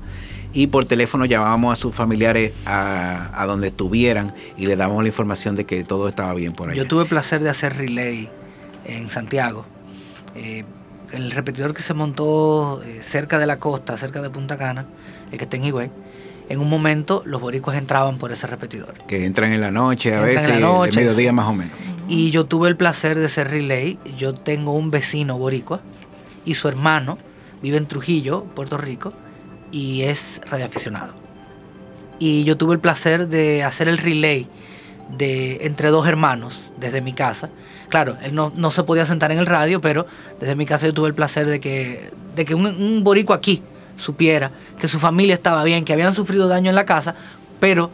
y 0.53 0.67
por 0.67 0.85
teléfono 0.85 1.25
llamábamos 1.25 1.73
a 1.73 1.75
sus 1.75 1.93
familiares 1.93 2.53
a, 2.65 3.29
a 3.33 3.45
donde 3.45 3.67
estuvieran 3.67 4.33
y 4.57 4.67
le 4.67 4.75
dábamos 4.75 5.03
la 5.03 5.09
información 5.09 5.55
de 5.55 5.65
que 5.65 5.83
todo 5.83 6.07
estaba 6.07 6.33
bien 6.33 6.53
por 6.53 6.69
allá. 6.69 6.77
Yo 6.77 6.87
tuve 6.87 7.03
el 7.03 7.09
placer 7.09 7.41
de 7.41 7.49
hacer 7.49 7.75
relay 7.75 8.29
en 8.85 9.09
Santiago. 9.09 9.65
Eh, 10.35 10.63
el 11.11 11.31
repetidor 11.31 11.73
que 11.73 11.81
se 11.81 11.93
montó 11.93 12.81
eh, 12.83 13.01
cerca 13.07 13.39
de 13.39 13.45
la 13.45 13.59
costa, 13.59 13.97
cerca 13.97 14.21
de 14.21 14.29
Punta 14.29 14.57
Cana, 14.57 14.85
el 15.31 15.37
que 15.37 15.43
está 15.43 15.57
en 15.57 15.65
Higüey, 15.65 15.91
en 16.49 16.59
un 16.59 16.69
momento 16.69 17.23
los 17.25 17.39
boricuas 17.39 17.77
entraban 17.77 18.17
por 18.17 18.31
ese 18.31 18.47
repetidor. 18.47 18.93
que 19.07 19.25
entran 19.25 19.51
en 19.51 19.61
la 19.61 19.71
noche, 19.71 20.13
a 20.13 20.17
Entran 20.17 20.29
en 20.29 20.35
veces, 20.35 20.51
la 20.51 20.59
noche, 20.59 20.99
mediodía 20.99 21.31
más 21.31 21.47
o 21.47 21.53
menos. 21.53 21.73
Y 22.07 22.31
yo 22.31 22.45
tuve 22.45 22.67
el 22.67 22.75
placer 22.75 23.17
de 23.17 23.29
ser 23.29 23.49
relay. 23.49 23.97
Yo 24.17 24.33
tengo 24.33 24.73
un 24.73 24.91
vecino 24.91 25.37
boricua 25.37 25.81
y 26.45 26.55
su 26.55 26.67
hermano 26.67 27.17
vive 27.61 27.77
en 27.77 27.85
Trujillo, 27.85 28.43
Puerto 28.43 28.77
Rico, 28.77 29.13
y 29.73 30.03
es 30.03 30.39
radioaficionado. 30.49 31.13
Y 32.19 32.45
yo 32.45 32.55
tuve 32.55 32.75
el 32.75 32.79
placer 32.79 33.27
de 33.27 33.63
hacer 33.63 33.89
el 33.89 33.97
relay 33.97 34.47
de 35.17 35.65
entre 35.65 35.89
dos 35.89 36.07
hermanos 36.07 36.61
desde 36.77 37.01
mi 37.01 37.11
casa. 37.11 37.49
Claro, 37.89 38.15
él 38.23 38.33
no, 38.33 38.53
no 38.55 38.71
se 38.71 38.83
podía 38.83 39.05
sentar 39.05 39.31
en 39.31 39.39
el 39.39 39.45
radio, 39.45 39.81
pero 39.81 40.05
desde 40.39 40.55
mi 40.55 40.65
casa 40.65 40.85
yo 40.85 40.93
tuve 40.93 41.09
el 41.09 41.15
placer 41.15 41.47
de 41.47 41.59
que, 41.59 42.11
de 42.35 42.45
que 42.45 42.55
un, 42.55 43.03
boricua 43.03 43.35
aquí 43.35 43.61
supiera 43.97 44.51
que 44.79 44.87
su 44.87 44.99
familia 44.99 45.33
estaba 45.33 45.63
bien, 45.63 45.83
que 45.83 45.93
habían 45.93 46.15
sufrido 46.15 46.47
daño 46.47 46.69
en 46.69 46.75
la 46.75 46.85
casa, 46.85 47.15
pero 47.59 47.89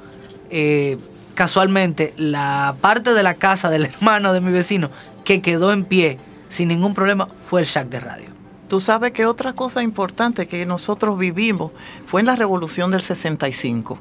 eh, 0.49 0.97
casualmente 1.33 2.13
la 2.17 2.75
parte 2.81 3.13
de 3.13 3.23
la 3.23 3.35
casa 3.35 3.69
del 3.69 3.85
hermano 3.93 4.33
de 4.33 4.41
mi 4.41 4.51
vecino 4.51 4.91
que 5.23 5.41
quedó 5.41 5.71
en 5.71 5.85
pie 5.85 6.17
sin 6.49 6.67
ningún 6.67 6.93
problema 6.93 7.29
fue 7.49 7.61
el 7.61 7.67
shack 7.67 7.87
de 7.87 7.99
radio. 7.99 8.28
Tú 8.69 8.79
sabes 8.79 9.13
que 9.13 9.25
otra 9.25 9.53
cosa 9.53 9.81
importante 9.81 10.47
que 10.47 10.63
nosotros 10.67 11.17
vivimos 11.17 11.71
fue 12.05 12.21
en 12.21 12.27
la 12.27 12.35
revolución 12.35 12.91
del 12.91 13.01
65. 13.01 13.97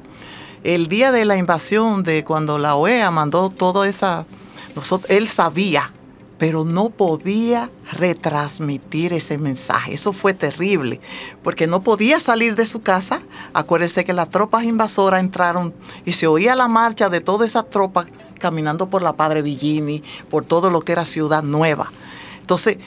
El 0.63 0.87
día 0.87 1.11
de 1.11 1.25
la 1.25 1.37
invasión, 1.37 2.03
de 2.03 2.23
cuando 2.23 2.59
la 2.59 2.75
OEA 2.75 3.09
mandó 3.09 3.49
toda 3.49 3.87
esa... 3.87 4.27
él 5.07 5.27
sabía, 5.27 5.91
pero 6.37 6.65
no 6.65 6.91
podía 6.91 7.71
retransmitir 7.93 9.11
ese 9.13 9.39
mensaje. 9.39 9.95
Eso 9.95 10.13
fue 10.13 10.35
terrible, 10.35 11.01
porque 11.41 11.65
no 11.65 11.81
podía 11.81 12.19
salir 12.19 12.55
de 12.55 12.67
su 12.67 12.83
casa. 12.83 13.23
Acuérdese 13.55 14.05
que 14.05 14.13
las 14.13 14.29
tropas 14.29 14.65
invasoras 14.65 15.19
entraron 15.21 15.73
y 16.05 16.11
se 16.11 16.27
oía 16.27 16.55
la 16.55 16.67
marcha 16.67 17.09
de 17.09 17.21
todas 17.21 17.49
esas 17.49 17.71
tropas 17.71 18.05
caminando 18.37 18.87
por 18.87 19.01
la 19.01 19.13
Padre 19.13 19.41
Villini, 19.41 20.03
por 20.29 20.45
todo 20.45 20.69
lo 20.69 20.81
que 20.81 20.91
era 20.91 21.05
Ciudad 21.05 21.41
Nueva. 21.41 21.91
Entonces, 22.41 22.77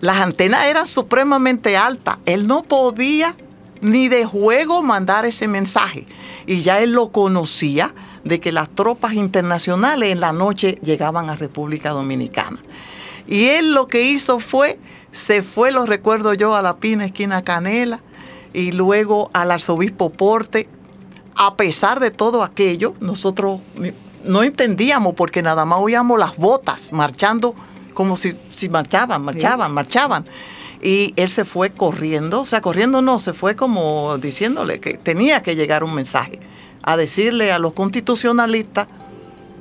las 0.00 0.18
antenas 0.18 0.66
eran 0.66 0.86
supremamente 0.86 1.76
altas. 1.76 2.18
Él 2.26 2.46
no 2.46 2.62
podía 2.62 3.34
ni 3.80 4.08
de 4.08 4.24
juego 4.24 4.82
mandar 4.82 5.26
ese 5.26 5.48
mensaje. 5.48 6.06
Y 6.46 6.60
ya 6.60 6.80
él 6.80 6.92
lo 6.92 7.10
conocía 7.10 7.94
de 8.24 8.40
que 8.40 8.52
las 8.52 8.68
tropas 8.68 9.14
internacionales 9.14 10.10
en 10.10 10.20
la 10.20 10.32
noche 10.32 10.78
llegaban 10.82 11.30
a 11.30 11.36
República 11.36 11.90
Dominicana. 11.90 12.58
Y 13.26 13.46
él 13.46 13.74
lo 13.74 13.88
que 13.88 14.02
hizo 14.02 14.40
fue, 14.40 14.78
se 15.12 15.42
fue, 15.42 15.70
lo 15.72 15.86
recuerdo 15.86 16.34
yo, 16.34 16.54
a 16.54 16.62
la 16.62 16.76
Pina 16.76 17.04
Esquina 17.04 17.42
Canela 17.42 18.00
y 18.52 18.72
luego 18.72 19.30
al 19.32 19.50
arzobispo 19.50 20.10
Porte. 20.10 20.68
A 21.34 21.54
pesar 21.54 22.00
de 22.00 22.10
todo 22.10 22.42
aquello, 22.42 22.94
nosotros 23.00 23.60
no 24.24 24.42
entendíamos 24.42 25.14
porque 25.14 25.42
nada 25.42 25.64
más 25.64 25.78
oíamos 25.80 26.18
las 26.18 26.36
botas 26.36 26.92
marchando 26.92 27.54
como 27.98 28.16
si, 28.16 28.32
si 28.54 28.68
marchaban, 28.68 29.22
marchaban, 29.22 29.72
marchaban. 29.72 30.24
Y 30.80 31.14
él 31.16 31.30
se 31.30 31.44
fue 31.44 31.70
corriendo, 31.70 32.42
o 32.42 32.44
sea, 32.44 32.60
corriendo 32.60 33.02
no, 33.02 33.18
se 33.18 33.32
fue 33.32 33.56
como 33.56 34.18
diciéndole 34.18 34.78
que 34.78 34.98
tenía 34.98 35.42
que 35.42 35.56
llegar 35.56 35.82
un 35.82 35.92
mensaje, 35.96 36.38
a 36.80 36.96
decirle 36.96 37.50
a 37.50 37.58
los 37.58 37.72
constitucionalistas 37.72 38.86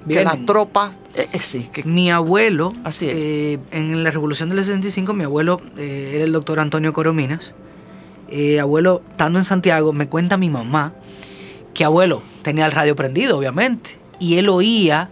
que 0.08 0.24
las 0.24 0.46
tropas, 0.46 0.92
eh, 1.16 1.28
eh, 1.34 1.42
sí, 1.42 1.68
que 1.74 1.84
Mi 1.84 2.12
abuelo, 2.12 2.74
Así 2.84 3.08
es. 3.08 3.14
eh, 3.16 3.60
en 3.72 4.04
la 4.04 4.12
revolución 4.12 4.50
del 4.50 4.60
65, 4.60 5.16
mi 5.16 5.24
abuelo 5.24 5.60
eh, 5.76 6.12
era 6.14 6.24
el 6.24 6.32
doctor 6.32 6.60
Antonio 6.60 6.94
Corominas. 6.94 7.56
Eh, 8.30 8.60
abuelo, 8.60 9.02
estando 9.10 9.40
en 9.40 9.46
Santiago, 9.46 9.94
me 9.94 10.08
cuenta 10.10 10.38
mi 10.38 10.52
mamá 10.52 10.94
que 11.74 11.84
abuelo 11.84 12.22
tenía 12.44 12.68
el 12.68 12.72
radio 12.72 12.96
prendido, 12.96 13.36
obviamente, 13.36 13.98
y 14.20 14.38
él 14.38 14.48
oía 14.48 15.10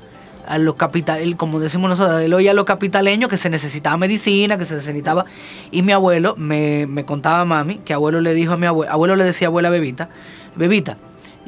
a 0.48 0.58
los 0.58 0.76
capitaleños, 0.76 1.38
como 1.38 1.60
decimos 1.60 1.90
nosotros, 1.90 2.22
él 2.22 2.34
oía 2.34 2.52
a 2.52 2.54
los 2.54 2.66
capitaleños 2.66 3.30
que 3.30 3.38
se 3.38 3.50
necesitaba 3.50 3.98
medicina, 3.98 4.58
que 4.58 4.66
se 4.66 4.76
necesitaba. 4.76 5.26
Y 5.72 5.82
mi 5.82 5.92
abuelo, 5.92 6.36
me, 6.38 6.88
me 6.88 7.06
contaba 7.06 7.46
mami, 7.46 7.78
que 7.80 7.94
abuelo 7.94 8.22
le 8.22 8.34
dijo 8.34 8.54
a 8.54 8.58
mi 8.58 8.66
abuelo, 8.66 8.92
abuelo 8.92 9.16
le 9.16 9.24
decía 9.24 9.48
a 9.48 9.50
abuela 9.50 9.70
Bebita, 9.70 10.10
Bebita, 10.56 10.98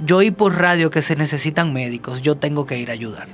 yo 0.04 0.18
oí 0.18 0.32
por 0.32 0.56
radio 0.56 0.90
que 0.90 1.02
se 1.02 1.16
necesitan 1.16 1.74
médicos, 1.74 2.22
yo 2.22 2.36
tengo 2.38 2.66
que 2.66 2.78
ir 2.78 2.90
a 2.90 2.94
ayudar. 2.94 3.28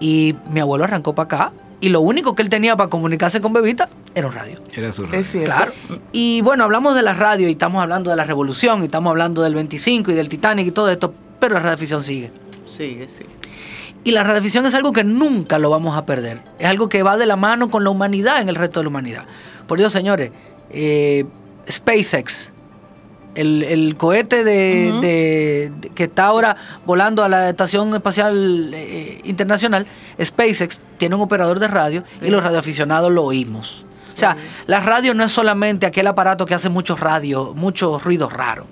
Y 0.00 0.34
mi 0.50 0.60
abuelo 0.60 0.84
arrancó 0.84 1.14
para 1.14 1.24
acá 1.24 1.52
y 1.80 1.90
lo 1.90 2.00
único 2.00 2.34
que 2.34 2.42
él 2.42 2.48
tenía 2.48 2.76
para 2.76 2.88
comunicarse 2.88 3.40
con 3.40 3.52
Bebita 3.52 3.88
era 4.14 4.28
un 4.28 4.32
radio. 4.32 4.58
Era 4.74 4.92
su 4.92 5.04
radio. 5.04 5.20
es 5.20 5.30
cierto. 5.30 5.54
Claro. 5.54 5.72
Y 6.12 6.40
bueno, 6.42 6.64
hablamos 6.64 6.94
de 6.94 7.02
la 7.02 7.14
radio 7.14 7.48
y 7.48 7.52
estamos 7.52 7.82
hablando 7.82 8.10
de 8.10 8.16
la 8.16 8.24
revolución 8.24 8.82
y 8.82 8.86
estamos 8.86 9.10
hablando 9.10 9.42
del 9.42 9.54
25 9.54 10.10
y 10.10 10.14
del 10.14 10.28
Titanic 10.28 10.66
y 10.66 10.70
todo 10.70 10.90
esto, 10.90 11.12
pero 11.38 11.54
la 11.54 11.60
radioficción 11.60 12.02
sigue. 12.02 12.30
Sigue, 12.66 13.06
sí. 13.08 13.24
Y 14.04 14.10
la 14.12 14.22
radioficción 14.22 14.66
es 14.66 14.74
algo 14.74 14.92
que 14.92 15.02
nunca 15.02 15.58
lo 15.58 15.70
vamos 15.70 15.96
a 15.96 16.04
perder. 16.04 16.40
Es 16.58 16.66
algo 16.68 16.88
que 16.88 17.02
va 17.02 17.16
de 17.16 17.24
la 17.26 17.36
mano 17.36 17.70
con 17.70 17.84
la 17.84 17.90
humanidad 17.90 18.40
en 18.42 18.48
el 18.50 18.54
resto 18.54 18.80
de 18.80 18.84
la 18.84 18.88
humanidad. 18.90 19.24
Por 19.66 19.78
Dios, 19.78 19.92
señores, 19.92 20.30
eh, 20.70 21.24
SpaceX, 21.70 22.50
el, 23.34 23.62
el 23.62 23.96
cohete 23.96 24.44
de, 24.44 24.90
Ujú. 24.92 25.00
de- 25.00 25.72
de- 25.80 25.88
que 25.90 26.04
está 26.04 26.26
ahora 26.26 26.56
volando 26.84 27.24
a 27.24 27.28
la 27.28 27.48
Estación 27.48 27.94
Espacial 27.94 28.70
eh, 28.74 29.20
Internacional, 29.24 29.86
SpaceX 30.22 30.80
tiene 30.98 31.14
un 31.14 31.22
operador 31.22 31.58
de 31.58 31.68
radio 31.68 32.04
y 32.22 32.28
los 32.28 32.42
radioaficionados 32.44 33.10
lo 33.10 33.24
oímos. 33.24 33.84
O 34.14 34.18
sea, 34.18 34.36
la 34.66 34.78
radio 34.80 35.14
no 35.14 35.24
es 35.24 35.32
solamente 35.32 35.86
aquel 35.86 36.06
aparato 36.06 36.46
que 36.46 36.54
hace 36.54 36.68
mucho 36.68 36.94
radio, 36.94 37.52
mucho 37.54 37.98
ruido 37.98 38.28
raro. 38.28 38.66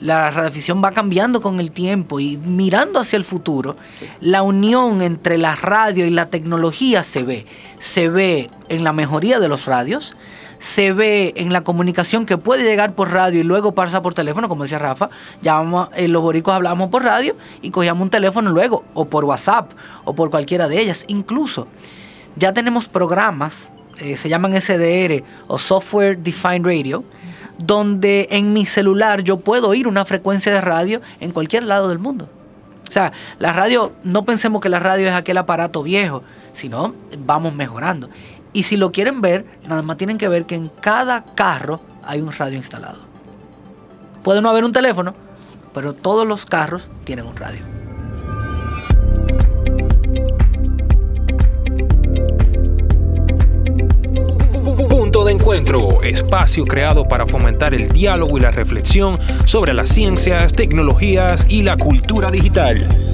La 0.00 0.30
radioafición 0.30 0.82
va 0.82 0.92
cambiando 0.92 1.40
con 1.40 1.60
el 1.60 1.70
tiempo 1.70 2.20
y 2.20 2.36
mirando 2.36 3.00
hacia 3.00 3.16
el 3.16 3.24
futuro, 3.24 3.76
la 4.20 4.42
unión 4.42 5.02
entre 5.02 5.38
la 5.38 5.56
radio 5.56 6.06
y 6.06 6.10
la 6.10 6.26
tecnología 6.30 7.02
se 7.02 7.22
ve. 7.22 7.46
Se 7.78 8.08
ve 8.08 8.50
en 8.68 8.84
la 8.84 8.92
mejoría 8.92 9.40
de 9.40 9.48
los 9.48 9.66
radios, 9.66 10.14
se 10.58 10.92
ve 10.92 11.32
en 11.36 11.52
la 11.52 11.62
comunicación 11.62 12.26
que 12.26 12.36
puede 12.36 12.64
llegar 12.64 12.94
por 12.94 13.12
radio 13.12 13.40
y 13.40 13.44
luego 13.44 13.72
pasa 13.72 14.02
por 14.02 14.14
teléfono, 14.14 14.48
como 14.48 14.64
decía 14.64 14.78
Rafa. 14.78 15.10
Llamamos, 15.42 15.88
eh, 15.94 16.08
los 16.08 16.22
boricos 16.22 16.54
hablábamos 16.54 16.90
por 16.90 17.04
radio 17.04 17.36
y 17.62 17.70
cogíamos 17.70 18.02
un 18.02 18.10
teléfono 18.10 18.50
luego, 18.50 18.84
o 18.94 19.04
por 19.06 19.24
WhatsApp, 19.24 19.72
o 20.04 20.14
por 20.14 20.30
cualquiera 20.30 20.68
de 20.68 20.80
ellas. 20.80 21.04
Incluso 21.08 21.68
ya 22.36 22.52
tenemos 22.52 22.88
programas, 22.88 23.70
eh, 23.98 24.16
se 24.16 24.28
llaman 24.28 24.54
SDR 24.54 25.24
o 25.46 25.58
Software 25.58 26.18
Defined 26.18 26.64
Radio, 26.66 27.04
donde 27.58 28.28
en 28.30 28.52
mi 28.52 28.66
celular 28.66 29.22
yo 29.22 29.38
puedo 29.38 29.68
oír 29.68 29.86
una 29.86 30.04
frecuencia 30.04 30.52
de 30.52 30.60
radio 30.60 31.00
en 31.20 31.32
cualquier 31.32 31.64
lado 31.64 31.88
del 31.88 31.98
mundo. 31.98 32.28
O 32.88 32.90
sea, 32.90 33.12
la 33.38 33.52
radio, 33.52 33.92
no 34.02 34.24
pensemos 34.24 34.62
que 34.62 34.68
la 34.68 34.78
radio 34.80 35.08
es 35.08 35.14
aquel 35.14 35.36
aparato 35.36 35.82
viejo, 35.82 36.22
sino 36.54 36.94
vamos 37.18 37.54
mejorando. 37.54 38.08
Y 38.52 38.62
si 38.62 38.76
lo 38.76 38.92
quieren 38.92 39.20
ver, 39.20 39.44
nada 39.68 39.82
más 39.82 39.98
tienen 39.98 40.16
que 40.16 40.28
ver 40.28 40.46
que 40.46 40.54
en 40.54 40.68
cada 40.68 41.24
carro 41.24 41.80
hay 42.02 42.22
un 42.22 42.32
radio 42.32 42.56
instalado. 42.56 43.00
Puede 44.22 44.40
no 44.40 44.48
haber 44.48 44.64
un 44.64 44.72
teléfono, 44.72 45.14
pero 45.74 45.92
todos 45.92 46.26
los 46.26 46.46
carros 46.46 46.88
tienen 47.04 47.26
un 47.26 47.36
radio. 47.36 47.60
De 55.24 55.32
encuentro, 55.32 56.02
espacio 56.04 56.64
creado 56.64 57.04
para 57.04 57.26
fomentar 57.26 57.74
el 57.74 57.88
diálogo 57.88 58.38
y 58.38 58.40
la 58.40 58.52
reflexión 58.52 59.18
sobre 59.44 59.74
las 59.74 59.88
ciencias, 59.88 60.54
tecnologías 60.54 61.44
y 61.50 61.62
la 61.64 61.76
cultura 61.76 62.30
digital. 62.30 63.07